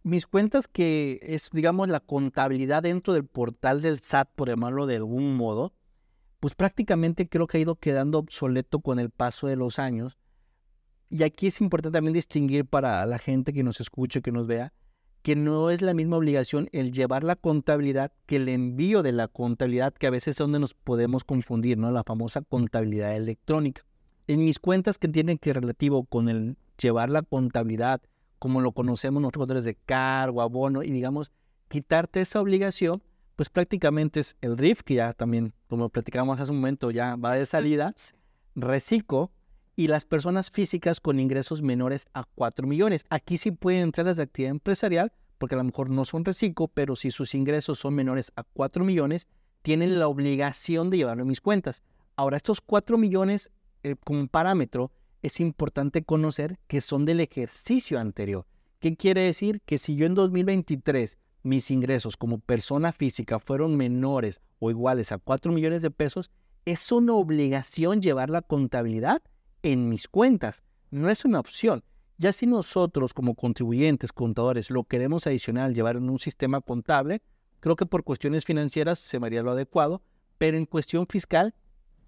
[0.04, 4.98] Mis cuentas, que es, digamos, la contabilidad dentro del portal del SAT, por llamarlo de
[4.98, 5.74] algún modo,
[6.40, 10.18] pues prácticamente creo que ha ido quedando obsoleto con el paso de los años
[11.12, 14.72] y aquí es importante también distinguir para la gente que nos escuche, que nos vea,
[15.22, 19.28] que no es la misma obligación el llevar la contabilidad que el envío de la
[19.28, 21.92] contabilidad, que a veces es donde nos podemos confundir, ¿no?
[21.92, 23.86] La famosa contabilidad electrónica.
[24.28, 28.02] En mis cuentas que tienen que relativo con el llevar la contabilidad,
[28.40, 31.32] como lo conocemos nosotros de cargo, abono, y digamos,
[31.68, 33.04] quitarte esa obligación,
[33.36, 37.36] pues prácticamente es el RIF, que ya también, como platicamos hace un momento, ya va
[37.36, 37.94] de salida,
[38.56, 39.32] reciclo,
[39.76, 43.06] y las personas físicas con ingresos menores a 4 millones.
[43.10, 46.68] Aquí sí pueden entrar las de actividad empresarial, porque a lo mejor no son reciclo,
[46.68, 49.28] pero si sus ingresos son menores a 4 millones,
[49.62, 51.84] tienen la obligación de llevarlo en mis cuentas.
[52.16, 53.50] Ahora, estos 4 millones
[53.84, 58.46] eh, como parámetro, es importante conocer que son del ejercicio anterior.
[58.80, 59.62] ¿Qué quiere decir?
[59.66, 65.18] Que si yo en 2023 mis ingresos como persona física fueron menores o iguales a
[65.18, 66.32] 4 millones de pesos,
[66.66, 69.22] es una obligación llevar la contabilidad
[69.64, 70.64] en mis cuentas.
[70.90, 71.84] No es una opción.
[72.18, 77.22] Ya si nosotros como contribuyentes, contadores, lo queremos adicional, llevar en un sistema contable,
[77.60, 80.04] creo que por cuestiones financieras se me haría lo adecuado,
[80.38, 81.56] pero en cuestión fiscal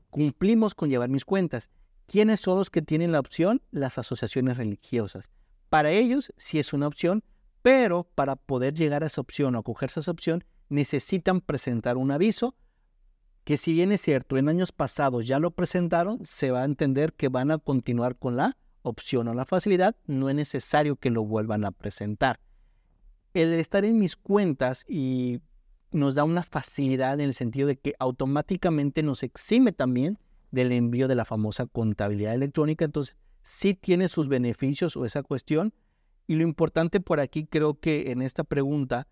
[0.09, 1.71] cumplimos con llevar mis cuentas.
[2.05, 3.61] ¿Quiénes son los que tienen la opción?
[3.71, 5.31] Las asociaciones religiosas.
[5.69, 7.23] Para ellos sí es una opción,
[7.63, 12.11] pero para poder llegar a esa opción o acogerse a esa opción, necesitan presentar un
[12.11, 12.55] aviso
[13.43, 17.13] que si bien es cierto, en años pasados ya lo presentaron, se va a entender
[17.13, 21.23] que van a continuar con la opción o la facilidad, no es necesario que lo
[21.23, 22.39] vuelvan a presentar.
[23.33, 25.41] El estar en mis cuentas y
[25.91, 30.19] nos da una facilidad en el sentido de que automáticamente nos exime también
[30.51, 35.73] del envío de la famosa contabilidad electrónica, entonces sí tiene sus beneficios o esa cuestión.
[36.27, 39.07] Y lo importante por aquí creo que en esta pregunta,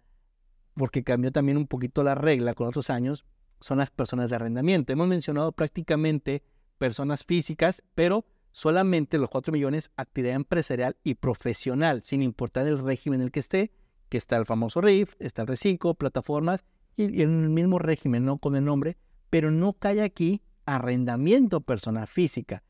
[0.75, 3.25] porque cambió también un poquito la regla con otros años,
[3.61, 4.91] son las personas de arrendamiento.
[4.91, 6.43] Hemos mencionado prácticamente
[6.77, 13.21] personas físicas, pero solamente los 4 millones actividad empresarial y profesional, sin importar el régimen
[13.21, 13.71] en el que esté,
[14.09, 16.65] que está el famoso RIF, está el reciclo, plataformas,
[16.97, 18.97] y, en el mismo régimen, no con el nombre,
[19.29, 22.63] pero no cae aquí arrendamiento persona física.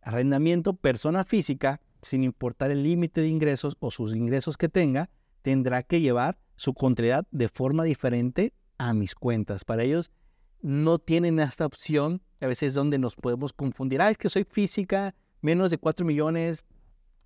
[0.00, 5.10] Arrendamiento persona física, sin importar el límite de ingresos o sus ingresos que tenga,
[5.42, 9.64] tendrá que llevar su contabilidad de forma diferente a mis cuentas.
[9.64, 10.10] Para ellos
[10.60, 14.00] no tienen esta opción, a veces es donde nos podemos confundir.
[14.00, 16.64] Ah, es que soy física, menos de 4 millones,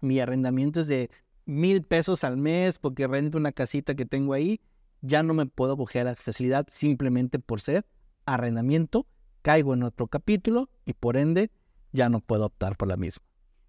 [0.01, 1.11] mi arrendamiento es de
[1.45, 4.61] mil pesos al mes porque rento una casita que tengo ahí,
[5.01, 7.85] ya no me puedo coger la facilidad simplemente por ser
[8.27, 9.07] arrendamiento,
[9.42, 11.51] caigo en otro capítulo y por ende
[11.92, 13.25] ya no puedo optar por la misma.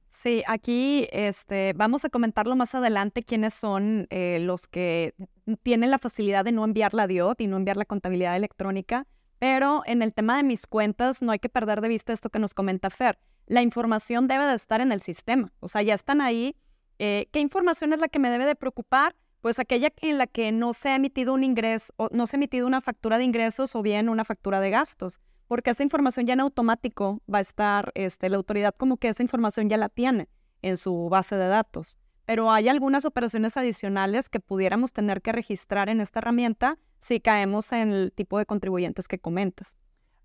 [0.10, 5.16] Sí, aquí este, vamos a comentarlo más adelante quiénes son eh, los que
[5.64, 9.08] tienen la facilidad de no enviar la DIOT y no enviar la contabilidad electrónica.
[9.44, 12.40] Pero en el tema de mis cuentas no hay que perder de vista esto que
[12.40, 13.20] nos comenta Fer.
[13.46, 15.52] La información debe de estar en el sistema.
[15.60, 16.56] O sea, ya están ahí.
[16.98, 19.18] Eh, ¿Qué información es la que me debe de preocupar?
[19.42, 22.40] Pues aquella en la que no se ha emitido un ingreso, o no se ha
[22.40, 25.20] emitido una factura de ingresos o bien una factura de gastos.
[25.50, 29.24] Porque esta información ya en automático va a estar, este, la autoridad como que esa
[29.24, 30.30] información ya la tiene
[30.62, 31.98] en su base de datos.
[32.26, 37.70] Pero hay algunas operaciones adicionales que pudiéramos tener que registrar en esta herramienta si caemos
[37.74, 39.76] en el tipo de contribuyentes que comentas.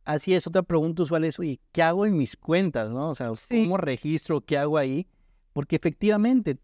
[0.05, 2.89] Así es, otra pregunta usual es, oye, ¿qué hago en mis cuentas?
[2.91, 3.11] ¿no?
[3.11, 4.41] O sea, ¿cómo registro?
[4.41, 5.09] ¿Qué hago ahí?
[5.53, 6.57] Porque efectivamente,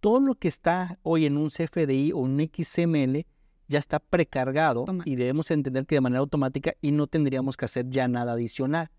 [0.00, 3.26] todo lo que está hoy en un CFDI o un XML
[3.68, 7.90] ya está precargado y debemos entender que de manera automática y no tendríamos que hacer
[7.90, 8.90] ya nada adicional.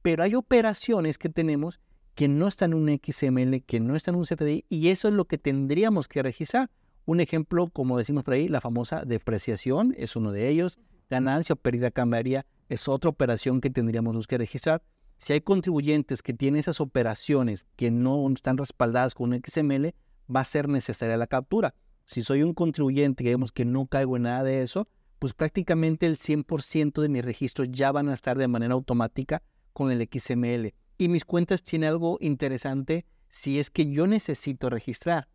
[0.00, 1.80] Pero hay operaciones que tenemos
[2.14, 5.14] que no están en un XML, que no están en un CFDI y eso es
[5.14, 6.70] lo que tendríamos que registrar.
[7.06, 10.78] Un ejemplo, como decimos por ahí, la famosa depreciación es uno de ellos.
[11.10, 14.82] Ganancia o pérdida cambiaria es otra operación que tendríamos que registrar.
[15.18, 19.94] Si hay contribuyentes que tienen esas operaciones que no están respaldadas con un XML,
[20.34, 21.74] va a ser necesaria la captura.
[22.06, 24.88] Si soy un contribuyente que vemos que no caigo en nada de eso,
[25.18, 29.90] pues prácticamente el 100% de mis registros ya van a estar de manera automática con
[29.90, 30.74] el XML.
[30.96, 35.28] Y mis cuentas tienen algo interesante si es que yo necesito registrar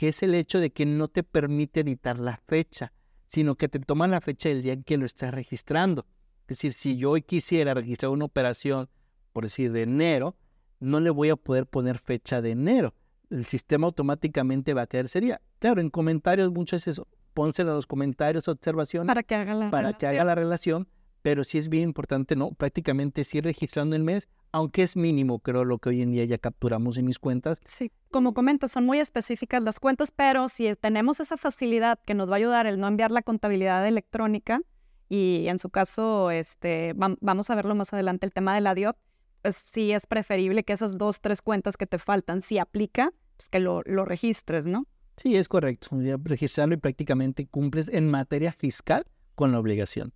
[0.00, 2.90] que es el hecho de que no te permite editar la fecha,
[3.26, 6.06] sino que te toma la fecha del día en que lo estás registrando.
[6.44, 8.88] Es decir, si yo hoy quisiera registrar una operación,
[9.34, 10.38] por decir, de enero,
[10.78, 12.94] no le voy a poder poner fecha de enero.
[13.28, 17.86] El sistema automáticamente va a quedar, sería, claro, en comentarios muchas veces pónselo a los
[17.86, 20.88] comentarios, observaciones, para que haga la para que haga la relación,
[21.20, 22.52] pero sí es bien importante, ¿no?
[22.52, 26.38] Prácticamente sí registrando el mes, aunque es mínimo, creo, lo que hoy en día ya
[26.38, 27.60] capturamos en mis cuentas.
[27.64, 32.28] Sí, como comentas, son muy específicas las cuentas, pero si tenemos esa facilidad que nos
[32.28, 34.62] va a ayudar el no enviar la contabilidad electrónica,
[35.08, 38.96] y en su caso, este, vamos a verlo más adelante, el tema de la DIOT,
[39.42, 43.48] pues sí es preferible que esas dos, tres cuentas que te faltan, si aplica, pues
[43.48, 44.86] que lo, lo registres, ¿no?
[45.16, 45.90] Sí, es correcto.
[46.24, 50.12] Registrarlo y prácticamente cumples en materia fiscal con la obligación.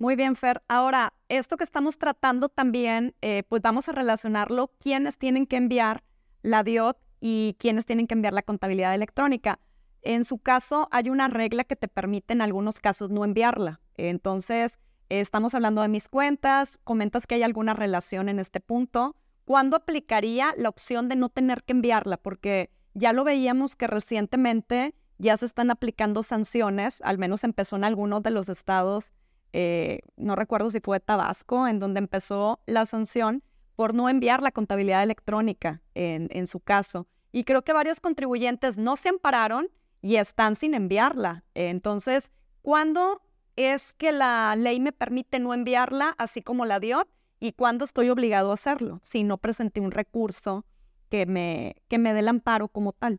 [0.00, 0.62] Muy bien, Fer.
[0.66, 6.04] Ahora, esto que estamos tratando también, eh, pues vamos a relacionarlo, quiénes tienen que enviar
[6.40, 9.60] la DIOT y quiénes tienen que enviar la contabilidad electrónica.
[10.00, 13.82] En su caso, hay una regla que te permite en algunos casos no enviarla.
[13.94, 14.78] Entonces,
[15.10, 19.16] estamos hablando de mis cuentas, comentas que hay alguna relación en este punto.
[19.44, 22.16] ¿Cuándo aplicaría la opción de no tener que enviarla?
[22.16, 27.84] Porque ya lo veíamos que recientemente ya se están aplicando sanciones, al menos empezó en
[27.84, 29.12] algunos de los estados
[29.52, 33.42] eh, no recuerdo si fue Tabasco, en donde empezó la sanción
[33.76, 37.06] por no enviar la contabilidad electrónica en, su caso.
[37.32, 39.68] Y creo que varios contribuyentes no se ampararon
[40.02, 41.44] y están sin enviarla.
[41.54, 43.22] Entonces, ¿cuándo
[43.56, 47.08] es que la ley me permite no enviarla, así como la dio?
[47.38, 49.00] ¿Y cuándo estoy obligado a hacerlo?
[49.02, 50.66] Si no presenté un recurso
[51.08, 53.18] que me, que me dé el amparo como tal.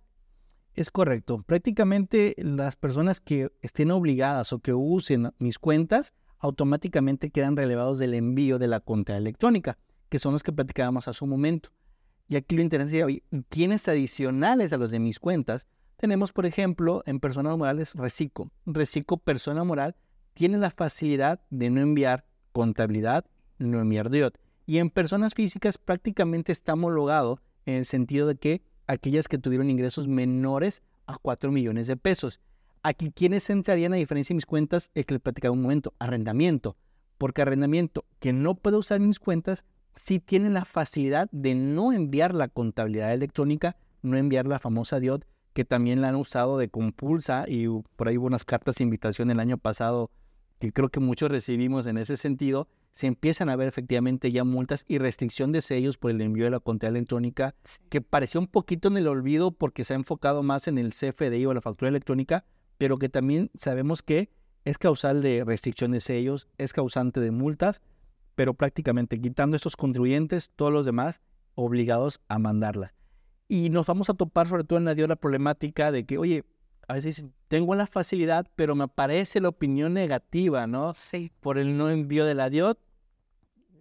[0.73, 1.43] Es correcto.
[1.43, 8.13] Prácticamente las personas que estén obligadas o que usen mis cuentas automáticamente quedan relevados del
[8.13, 9.77] envío de la cuenta electrónica,
[10.09, 11.71] que son los que platicábamos hace un momento.
[12.27, 15.67] Y aquí lo interesante es, ¿quiénes adicionales a los de mis cuentas?
[15.97, 18.51] Tenemos, por ejemplo, en personas morales, Recico.
[18.65, 19.95] Recico, persona moral,
[20.33, 23.25] tienen la facilidad de no enviar contabilidad,
[23.59, 24.37] no enviar DIOT.
[24.65, 29.69] Y en personas físicas prácticamente está homologado en el sentido de que aquellas que tuvieron
[29.69, 32.39] ingresos menores a 4 millones de pesos.
[32.83, 34.91] Aquí, ¿quiénes entrarían a diferencia de mis cuentas?
[34.95, 36.75] Es que le platicaba un momento, arrendamiento.
[37.17, 39.63] Porque arrendamiento que no puedo usar mis cuentas,
[39.95, 45.25] sí tiene la facilidad de no enviar la contabilidad electrónica, no enviar la famosa DIOT,
[45.53, 49.31] que también la han usado de compulsa y por ahí hubo unas cartas de invitación
[49.31, 50.09] el año pasado
[50.59, 54.85] que creo que muchos recibimos en ese sentido, se empiezan a ver efectivamente ya multas
[54.87, 57.55] y restricción de sellos por el envío de la contabilidad electrónica,
[57.89, 61.45] que pareció un poquito en el olvido porque se ha enfocado más en el CFDI
[61.45, 62.45] o la factura electrónica,
[62.77, 64.29] pero que también sabemos que
[64.65, 67.81] es causal de restricción de sellos, es causante de multas,
[68.35, 71.21] pero prácticamente quitando estos contribuyentes, todos los demás
[71.55, 72.93] obligados a mandarlas.
[73.47, 76.45] Y nos vamos a topar sobre todo en la, la problemática de que, oye,
[76.91, 80.93] a veces tengo la facilidad, pero me aparece la opinión negativa, ¿no?
[80.93, 81.31] Sí.
[81.39, 82.77] Por el no envío de la DIOT.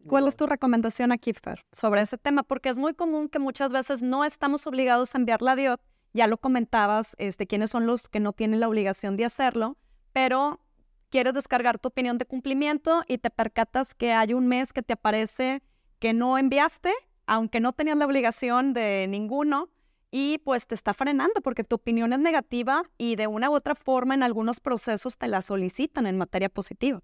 [0.07, 2.43] ¿Cuál es tu recomendación aquí, Fer, sobre ese tema?
[2.43, 5.81] Porque es muy común que muchas veces no estamos obligados a enviar la DIOT.
[6.13, 9.77] Ya lo comentabas, este, quiénes son los que no tienen la obligación de hacerlo,
[10.13, 10.61] pero
[11.09, 14.95] quieres descargar tu opinión de cumplimiento y te percatas que hay un mes que te
[14.95, 15.63] aparece
[15.99, 16.93] que no enviaste
[17.31, 19.69] aunque no tenías la obligación de ninguno,
[20.11, 23.75] y pues te está frenando porque tu opinión es negativa y de una u otra
[23.75, 27.03] forma en algunos procesos te la solicitan en materia positiva.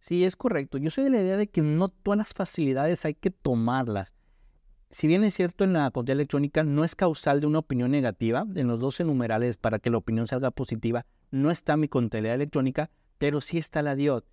[0.00, 0.78] Sí, es correcto.
[0.78, 4.12] Yo soy de la idea de que no todas las facilidades hay que tomarlas.
[4.90, 8.44] Si bien es cierto en la contabilidad electrónica no es causal de una opinión negativa,
[8.54, 12.90] en los 12 numerales para que la opinión salga positiva no está mi contabilidad electrónica,
[13.18, 14.26] pero sí está la DIOT.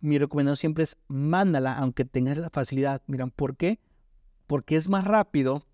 [0.00, 3.02] Mi recomendación siempre es mándala aunque tengas la facilidad.
[3.06, 3.80] Miran, ¿por qué?
[4.46, 5.64] porque es más rápido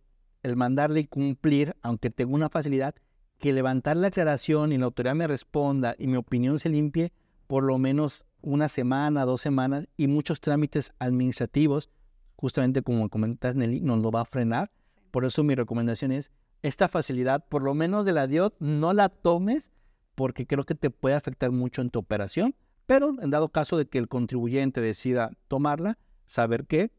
[0.42, 2.94] el mandarle y cumplir, aunque tenga una facilidad,
[3.38, 7.12] que levantar la aclaración y la autoridad me responda y mi opinión se limpie
[7.46, 11.90] por lo menos una semana, dos semanas y muchos trámites administrativos,
[12.36, 14.70] justamente como comentas Nelly, nos lo va a frenar.
[15.10, 16.30] Por eso mi recomendación es,
[16.62, 19.70] esta facilidad, por lo menos de la DIOT, no la tomes
[20.14, 22.54] porque creo que te puede afectar mucho en tu operación,
[22.86, 26.92] pero en dado caso de que el contribuyente decida tomarla, saber que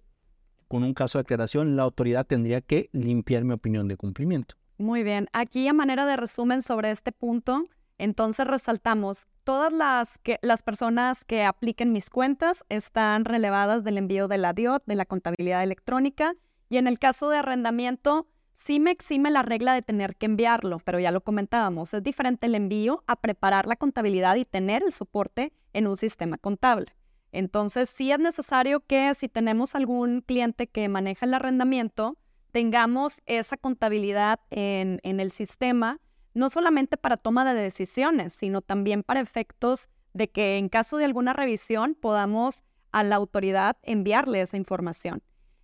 [0.73, 4.55] con un caso de aclaración, la autoridad tendría que limpiar mi opinión de cumplimiento.
[4.79, 5.27] Muy bien.
[5.31, 7.65] Aquí a manera de resumen sobre este punto,
[7.99, 14.27] entonces resaltamos, todas las, que, las personas que apliquen mis cuentas están relevadas del envío
[14.27, 16.33] de la DIOT, de la contabilidad electrónica,
[16.69, 20.79] y en el caso de arrendamiento, sí me exime la regla de tener que enviarlo,
[20.83, 24.91] pero ya lo comentábamos, es diferente el envío a preparar la contabilidad y tener el
[24.91, 26.95] soporte en un sistema contable.
[27.33, 32.15] Entonces, sí es necesario que si tenemos algún cliente que maneja el arrendamiento,
[32.51, 35.99] tengamos esa contabilidad en, el sistema,
[36.35, 41.05] no solamente para toma de decisiones, sino también para efectos de que en caso de
[41.05, 45.23] alguna revisión podamos a la autoridad enviarle esa información.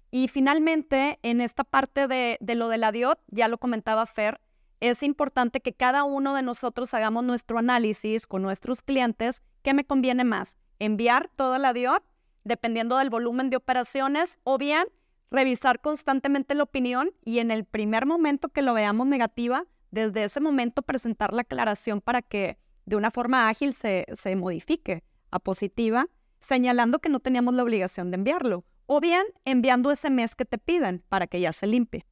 [0.10, 4.42] Y finalmente, en esta parte de, de, lo de la DIOT, ya lo comentaba Fer,
[4.80, 9.86] es importante que cada uno de nosotros hagamos nuestro análisis con nuestros clientes, ¿qué me
[9.86, 10.58] conviene más?
[10.80, 12.04] Enviar toda la DIOT
[12.44, 14.88] dependiendo del volumen de operaciones o bien
[15.30, 20.40] revisar constantemente la opinión y en el primer momento que lo veamos negativa, desde ese
[20.40, 26.08] momento presentar la aclaración para que de una forma ágil se, se modifique a positiva,
[26.40, 30.58] señalando que no teníamos la obligación de enviarlo, o bien enviando ese mes que te
[30.58, 32.06] piden para que ya se limpie.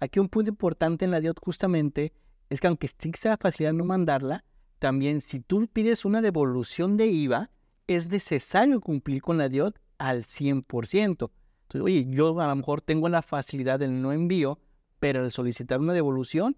[0.00, 2.12] Aquí un punto importante en la DIOT justamente
[2.48, 4.44] es que aunque sea facilidad no mandarla,
[4.78, 7.50] también si tú pides una devolución de IVA,
[7.86, 11.30] es necesario cumplir con la DIOT al 100%.
[11.72, 14.58] Entonces, oye, yo a lo mejor tengo la facilidad del no envío,
[14.98, 16.56] pero al solicitar una devolución,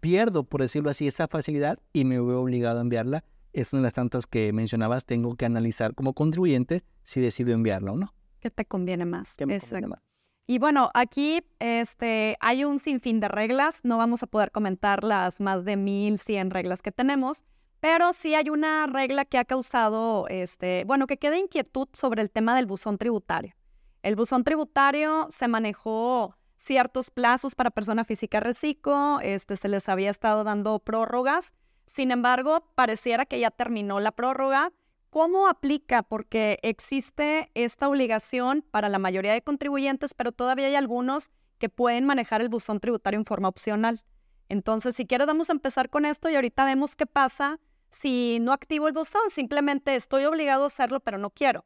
[0.00, 3.24] pierdo, por decirlo así, esa facilidad y me veo obligado a enviarla.
[3.52, 7.92] Es una de las tantas que mencionabas, tengo que analizar como contribuyente si decido enviarla
[7.92, 8.14] o no.
[8.38, 9.36] ¿Qué te conviene más?
[9.36, 10.00] ¿Qué me conviene más?
[10.46, 15.38] Y bueno, aquí este, hay un sinfín de reglas, no vamos a poder comentar las
[15.38, 17.44] más de 1100 reglas que tenemos,
[17.80, 22.30] pero sí hay una regla que ha causado, este, bueno, que queda inquietud sobre el
[22.30, 23.54] tema del buzón tributario.
[24.02, 30.10] El buzón tributario se manejó ciertos plazos para persona física reciclo, este, se les había
[30.10, 31.54] estado dando prórrogas.
[31.86, 34.72] Sin embargo, pareciera que ya terminó la prórroga.
[35.08, 36.02] ¿Cómo aplica?
[36.02, 42.04] Porque existe esta obligación para la mayoría de contribuyentes, pero todavía hay algunos que pueden
[42.04, 44.02] manejar el buzón tributario en forma opcional.
[44.48, 47.58] Entonces, si quieres, vamos a empezar con esto y ahorita vemos qué pasa
[47.90, 51.64] si no activo el buzón, simplemente estoy obligado a hacerlo, pero no quiero.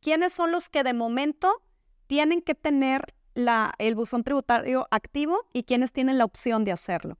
[0.00, 1.62] ¿Quiénes son los que de momento
[2.06, 3.14] tienen que tener
[3.78, 7.18] el buzón tributario activo y quiénes tienen la opción de hacerlo?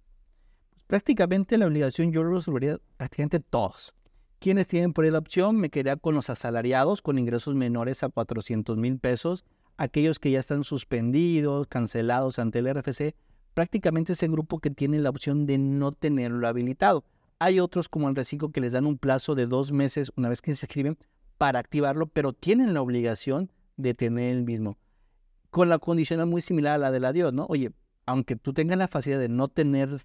[0.86, 3.94] Prácticamente la obligación yo lo resolvería prácticamente todos.
[4.40, 8.08] quienes tienen por ahí la opción, me quedaría con los asalariados con ingresos menores a
[8.08, 9.44] 400 mil pesos,
[9.76, 13.14] aquellos que ya están suspendidos, cancelados ante el RFC,
[13.54, 17.04] prácticamente es el grupo que tiene la opción de no tenerlo habilitado.
[17.42, 20.42] Hay otros como el reciclo que les dan un plazo de dos meses una vez
[20.42, 20.98] que se escriben
[21.38, 24.76] para activarlo, pero tienen la obligación de tener el mismo.
[25.48, 27.46] Con la condicional muy similar a la de la Dios, ¿no?
[27.48, 27.72] Oye,
[28.04, 30.04] aunque tú tengas la facilidad de no tener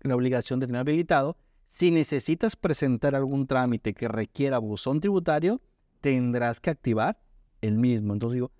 [0.00, 1.36] la obligación de tener habilitado,
[1.68, 5.60] si necesitas presentar algún trámite que requiera buzón tributario,
[6.00, 7.20] tendrás que activar
[7.62, 8.12] el mismo.
[8.12, 8.52] Entonces digo,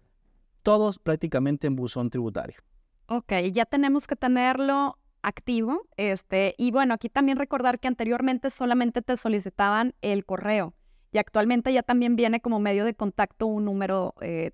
[0.65, 2.57] todos prácticamente en buzón tributario.
[3.07, 5.87] Ok, ya tenemos que tenerlo activo.
[5.97, 10.75] Este, y bueno, aquí también recordar que anteriormente solamente te solicitaban el correo
[11.13, 14.53] y actualmente ya también viene como medio de contacto un número eh,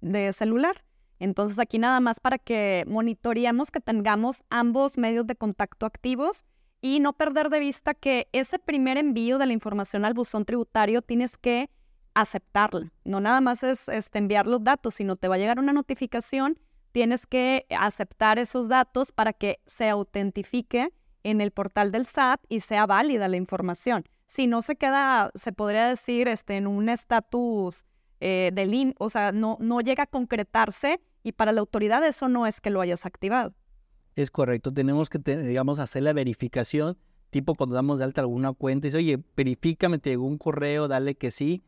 [0.00, 0.84] de celular.
[1.18, 6.44] Entonces aquí nada más para que monitoreemos que tengamos ambos medios de contacto activos
[6.80, 11.02] y no perder de vista que ese primer envío de la información al buzón tributario
[11.02, 11.70] tienes que
[12.14, 12.92] aceptarla.
[13.04, 16.58] No nada más es este, enviar los datos, sino te va a llegar una notificación,
[16.92, 22.60] tienes que aceptar esos datos para que se autentifique en el portal del SAT y
[22.60, 24.04] sea válida la información.
[24.26, 27.84] Si no se queda, se podría decir, este, en un estatus
[28.20, 32.46] eh, de o sea, no, no llega a concretarse y para la autoridad eso no
[32.46, 33.54] es que lo hayas activado.
[34.16, 36.98] Es correcto, tenemos que, digamos, hacer la verificación,
[37.30, 40.88] tipo cuando damos de alta alguna cuenta, y dice, oye, verifícame, te llegó un correo,
[40.88, 41.62] dale que sí.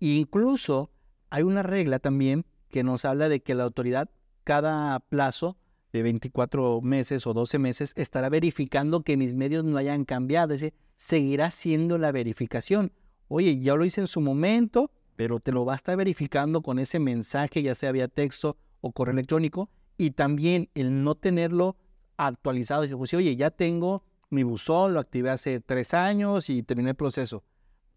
[0.00, 0.90] Incluso
[1.30, 4.10] hay una regla también que nos habla de que la autoridad
[4.44, 5.56] cada plazo
[5.92, 10.60] de 24 meses o 12 meses estará verificando que mis medios no hayan cambiado, es
[10.60, 12.92] decir, seguirá haciendo la verificación.
[13.28, 16.78] Oye, ya lo hice en su momento, pero te lo va a estar verificando con
[16.78, 19.68] ese mensaje, ya sea vía texto o correo electrónico,
[19.98, 21.76] y también el no tenerlo
[22.16, 22.84] actualizado.
[22.84, 26.96] Yo pues, oye, ya tengo mi buzón, lo activé hace tres años y terminé el
[26.96, 27.44] proceso.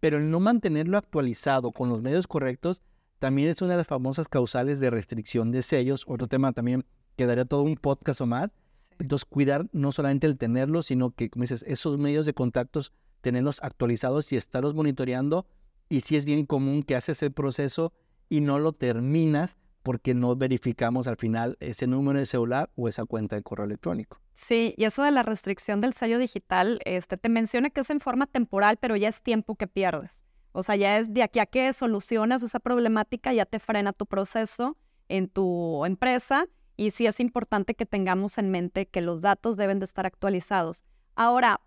[0.00, 2.82] Pero el no mantenerlo actualizado con los medios correctos
[3.18, 6.04] también es una de las famosas causales de restricción de sellos.
[6.06, 6.84] Otro tema también
[7.16, 8.50] quedaría todo un podcast o más.
[8.98, 13.62] Entonces, cuidar no solamente el tenerlo, sino que, como dices, esos medios de contactos, tenerlos
[13.62, 15.46] actualizados y estarlos monitoreando.
[15.88, 17.92] Y si es bien común que haces el proceso
[18.28, 19.56] y no lo terminas,
[19.86, 24.20] porque no verificamos al final ese número de celular o esa cuenta de correo electrónico.
[24.34, 28.00] Sí, y eso de la restricción del sello digital, este, te menciona que es en
[28.00, 30.24] forma temporal, pero ya es tiempo que pierdes.
[30.56, 34.06] O sea, ya es de aquí a que solucionas esa problemática, ya te frena tu
[34.06, 36.46] proceso en tu empresa
[36.78, 40.86] y sí es importante que tengamos en mente que los datos deben de estar actualizados.
[41.14, 41.60] Ahora,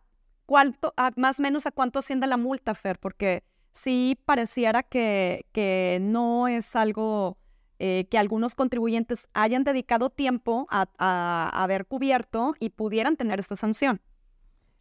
[0.47, 2.97] ¿cuánto, más o menos a cuánto asciende la multa, Fer?
[2.97, 7.37] Porque sí pareciera que, que no es algo
[7.77, 14.01] eh, que algunos contribuyentes hayan dedicado tiempo a, haber cubierto y pudieran tener esta sanción.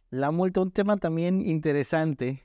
[0.09, 2.43] La multa, un tema también interesante,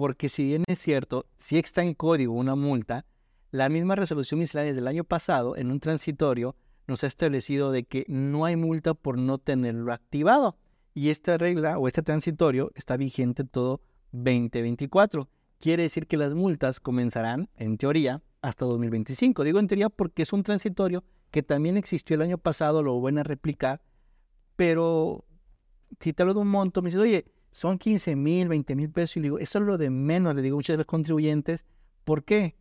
[0.00, 3.04] porque si bien es cierto, si está en código una multa,
[3.50, 8.06] la misma resolución miscelánea del año pasado, en un transitorio, nos ha establecido de que
[8.08, 10.56] no hay multa por no tenerlo activado.
[10.94, 13.82] Y esta regla o este transitorio está vigente todo
[14.12, 15.28] 2024.
[15.58, 19.44] Quiere decir que las multas comenzarán, en teoría, hasta 2025.
[19.44, 23.18] Digo en teoría porque es un transitorio que también existió el año pasado, lo van
[23.18, 23.82] a replicar,
[24.56, 25.26] pero
[26.00, 29.20] si te de un monto, me dices, oye, son 15 mil, 20 mil pesos, y
[29.20, 31.66] digo, eso es lo de menos, le digo a muchos de los contribuyentes,
[32.04, 32.56] ¿por qué?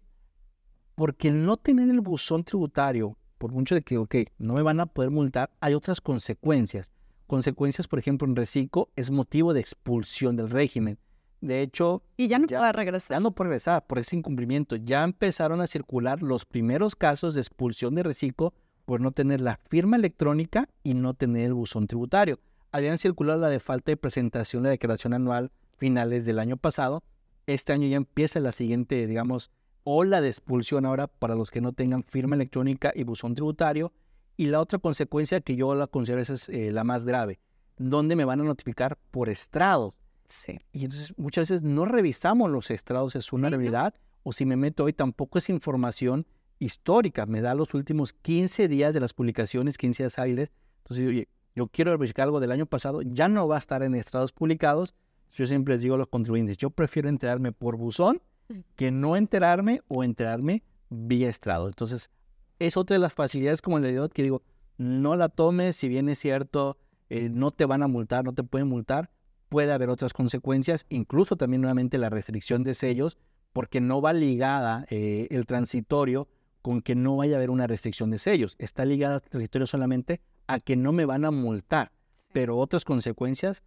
[0.96, 4.80] Porque el no tener el buzón tributario, por mucho de que, ok, no me van
[4.80, 6.92] a poder multar, hay otras consecuencias.
[7.28, 10.98] Consecuencias, por ejemplo, en reciclo es motivo de expulsión del régimen.
[11.42, 12.04] De hecho...
[12.18, 13.16] Y ya no puede regresar.
[13.16, 14.76] Ya no puede regresar por ese incumplimiento.
[14.76, 19.60] Ya empezaron a circular los primeros casos de expulsión de reciclo por no tener la
[19.70, 22.40] firma electrónica y no tener el buzón tributario.
[22.72, 27.04] Habían circulado la de falta de presentación de la declaración anual finales del año pasado.
[27.48, 29.52] Este año ya empieza la siguiente, digamos,
[29.84, 33.92] ola de expulsión ahora para los que no tengan firma electrónica y buzón tributario.
[34.38, 37.40] Y la otra consecuencia que yo la considero es eh, la más grave,
[37.78, 39.96] donde me van a notificar por estrado
[40.30, 40.60] Sí.
[40.72, 44.84] Y entonces muchas veces no revisamos los estrados, es una realidad, o si me meto
[44.84, 46.28] hoy tampoco es información
[46.60, 50.52] histórica, me da los últimos 15 días de las publicaciones, 15 días hábiles.
[50.84, 53.96] Entonces, oye, yo quiero verificar algo del año pasado, ya no va a estar en
[53.96, 54.96] estrados publicados.
[55.32, 58.22] Yo siempre les digo a los contribuyentes, yo prefiero enterarme por buzón
[58.76, 61.68] que no enterarme o enterarme vía estrado.
[61.68, 62.10] Entonces,
[62.58, 64.42] es otra de las facilidades como le digo que digo,
[64.78, 66.78] no la tomes, si bien es cierto,
[67.10, 69.12] eh, no te van a multar, no te pueden multar,
[69.50, 73.18] puede haber otras consecuencias, incluso también nuevamente la restricción de sellos,
[73.54, 76.28] porque no va ligada eh, el transitorio
[76.62, 78.56] con que no vaya a haber una restricción de sellos.
[78.60, 81.92] Está ligada al transitorio solamente a que no me van a multar,
[82.34, 83.62] pero otras consecuencias,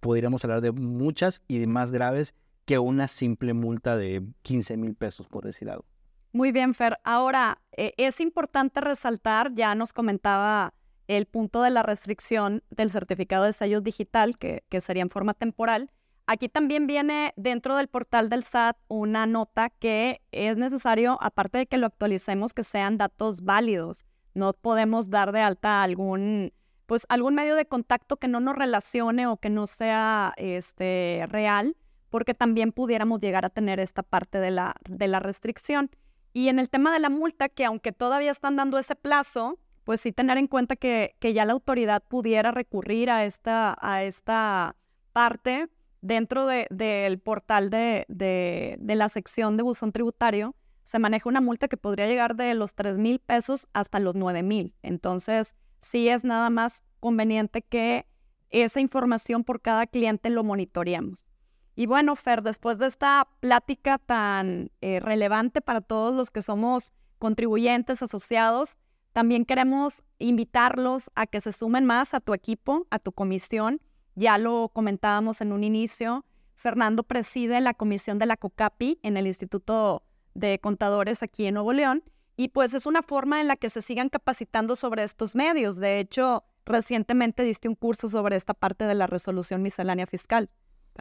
[0.00, 2.34] podríamos hablar de muchas y de más graves
[2.66, 5.86] que una simple multa de 15 mil pesos, por decir algo.
[6.32, 6.98] Muy bien, Fer.
[7.04, 10.74] Ahora, eh, es importante resaltar, ya nos comentaba
[11.08, 15.32] el punto de la restricción del certificado de sello digital, que, que sería en forma
[15.32, 15.90] temporal.
[16.26, 21.66] Aquí también viene dentro del portal del SAT una nota que es necesario, aparte de
[21.66, 24.04] que lo actualicemos, que sean datos válidos.
[24.34, 26.52] No podemos dar de alta algún,
[26.86, 31.76] pues, algún medio de contacto que no nos relacione o que no sea este, real,
[32.10, 35.90] porque también pudiéramos llegar a tener esta parte de la, de la restricción.
[36.32, 40.00] Y en el tema de la multa, que aunque todavía están dando ese plazo, pues
[40.00, 44.76] sí tener en cuenta que, que ya la autoridad pudiera recurrir a esta, a esta
[45.12, 45.68] parte
[46.00, 50.54] dentro del portal de, de, de, la sección de buzón tributario.
[50.90, 54.42] Se maneja una multa que podría llegar de los 3 mil pesos hasta los 9
[54.42, 54.74] mil.
[54.82, 58.08] Entonces, sí es nada más conveniente que
[58.48, 61.30] esa información por cada cliente lo monitoreemos.
[61.76, 66.92] Y bueno, Fer, después de esta plática tan eh, relevante para todos los que somos
[67.20, 68.76] contribuyentes asociados,
[69.12, 73.80] también queremos invitarlos a que se sumen más a tu equipo, a tu comisión.
[74.16, 76.24] Ya lo comentábamos en un inicio.
[76.56, 80.02] Fernando preside la comisión de la COCAPI en el Instituto
[80.34, 82.02] de Contadores aquí en Nuevo León.
[82.36, 85.76] Y pues es una forma en la que se sigan capacitando sobre estos medios.
[85.76, 90.50] De hecho, recientemente diste un curso sobre esta parte de la resolución miscelánea fiscal.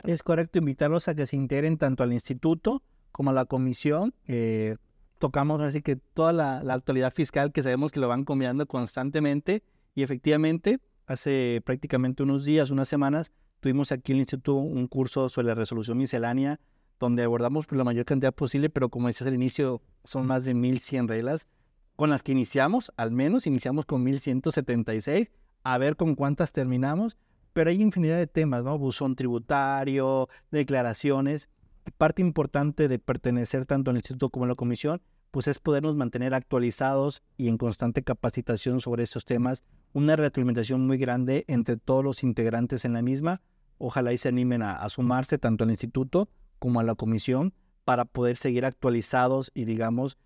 [0.04, 4.14] Es correcto invitarlos a que se integren tanto al instituto como a la comisión.
[4.28, 4.76] Eh,
[5.18, 9.64] tocamos así que toda la, actualidad fiscal que sabemos que lo van cambiando constantemente
[9.96, 15.28] y efectivamente hace prácticamente unos días, unas semanas, tuvimos aquí en el instituto un curso
[15.30, 16.60] sobre la resolución miscelánea
[17.00, 20.54] donde abordamos por la mayor cantidad posible, pero como decías al inicio, son más de
[20.54, 21.47] 1100 reglas
[21.95, 25.32] con las que iniciamos, al menos iniciamos con 1176,
[25.64, 27.18] a ver con cuántas terminamos
[27.54, 28.78] pero hay infinidad de temas, ¿no?
[28.78, 31.50] Buzón tributario, declaraciones.
[31.97, 36.34] Parte importante de pertenecer tanto al instituto como a la comisión, pues es podernos mantener
[36.34, 39.64] actualizados y en constante capacitación sobre estos temas.
[39.93, 43.41] Una retroalimentación muy grande entre todos los integrantes en la misma.
[43.78, 46.30] Ojalá y se animen a, a sumarse tanto al instituto
[46.60, 47.53] como a la comisión
[47.86, 50.18] para poder seguir actualizados y digamos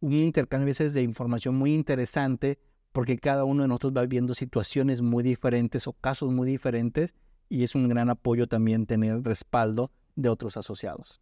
[0.00, 2.58] un intercambio de información muy interesante
[2.92, 7.14] porque cada uno de nosotros va viviendo situaciones muy diferentes o casos muy diferentes
[7.48, 11.20] y es un gran apoyo también tener respaldo de otros asociados.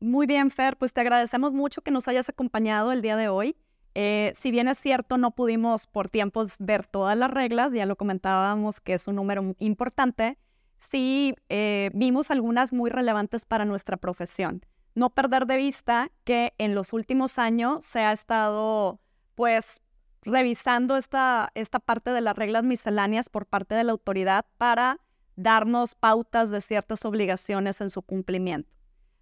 [0.00, 3.56] Muy bien, Fer, pues te agradecemos mucho que nos hayas acompañado el día de hoy.
[3.94, 7.96] Eh, si bien es cierto, no pudimos por tiempos ver todas las reglas, ya lo
[7.96, 10.38] comentábamos que es un número importante,
[10.78, 14.64] sí eh, vimos algunas muy relevantes para nuestra profesión.
[14.94, 19.00] No perder de vista que en los últimos años se ha estado
[19.34, 19.80] pues
[20.22, 24.98] revisando esta, esta parte de las reglas misceláneas por parte de la autoridad para
[25.36, 28.70] darnos pautas de ciertas obligaciones en su cumplimiento.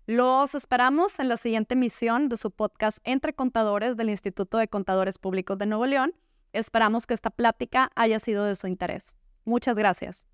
[0.07, 5.19] Los esperamos en la siguiente emisión de su podcast Entre Contadores del Instituto de Contadores
[5.19, 6.15] Públicos de Nuevo León.
[6.53, 9.17] Esperamos que esta plática haya sido de su interés.
[9.45, 10.25] Muchas gracias.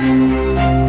[0.00, 0.81] Música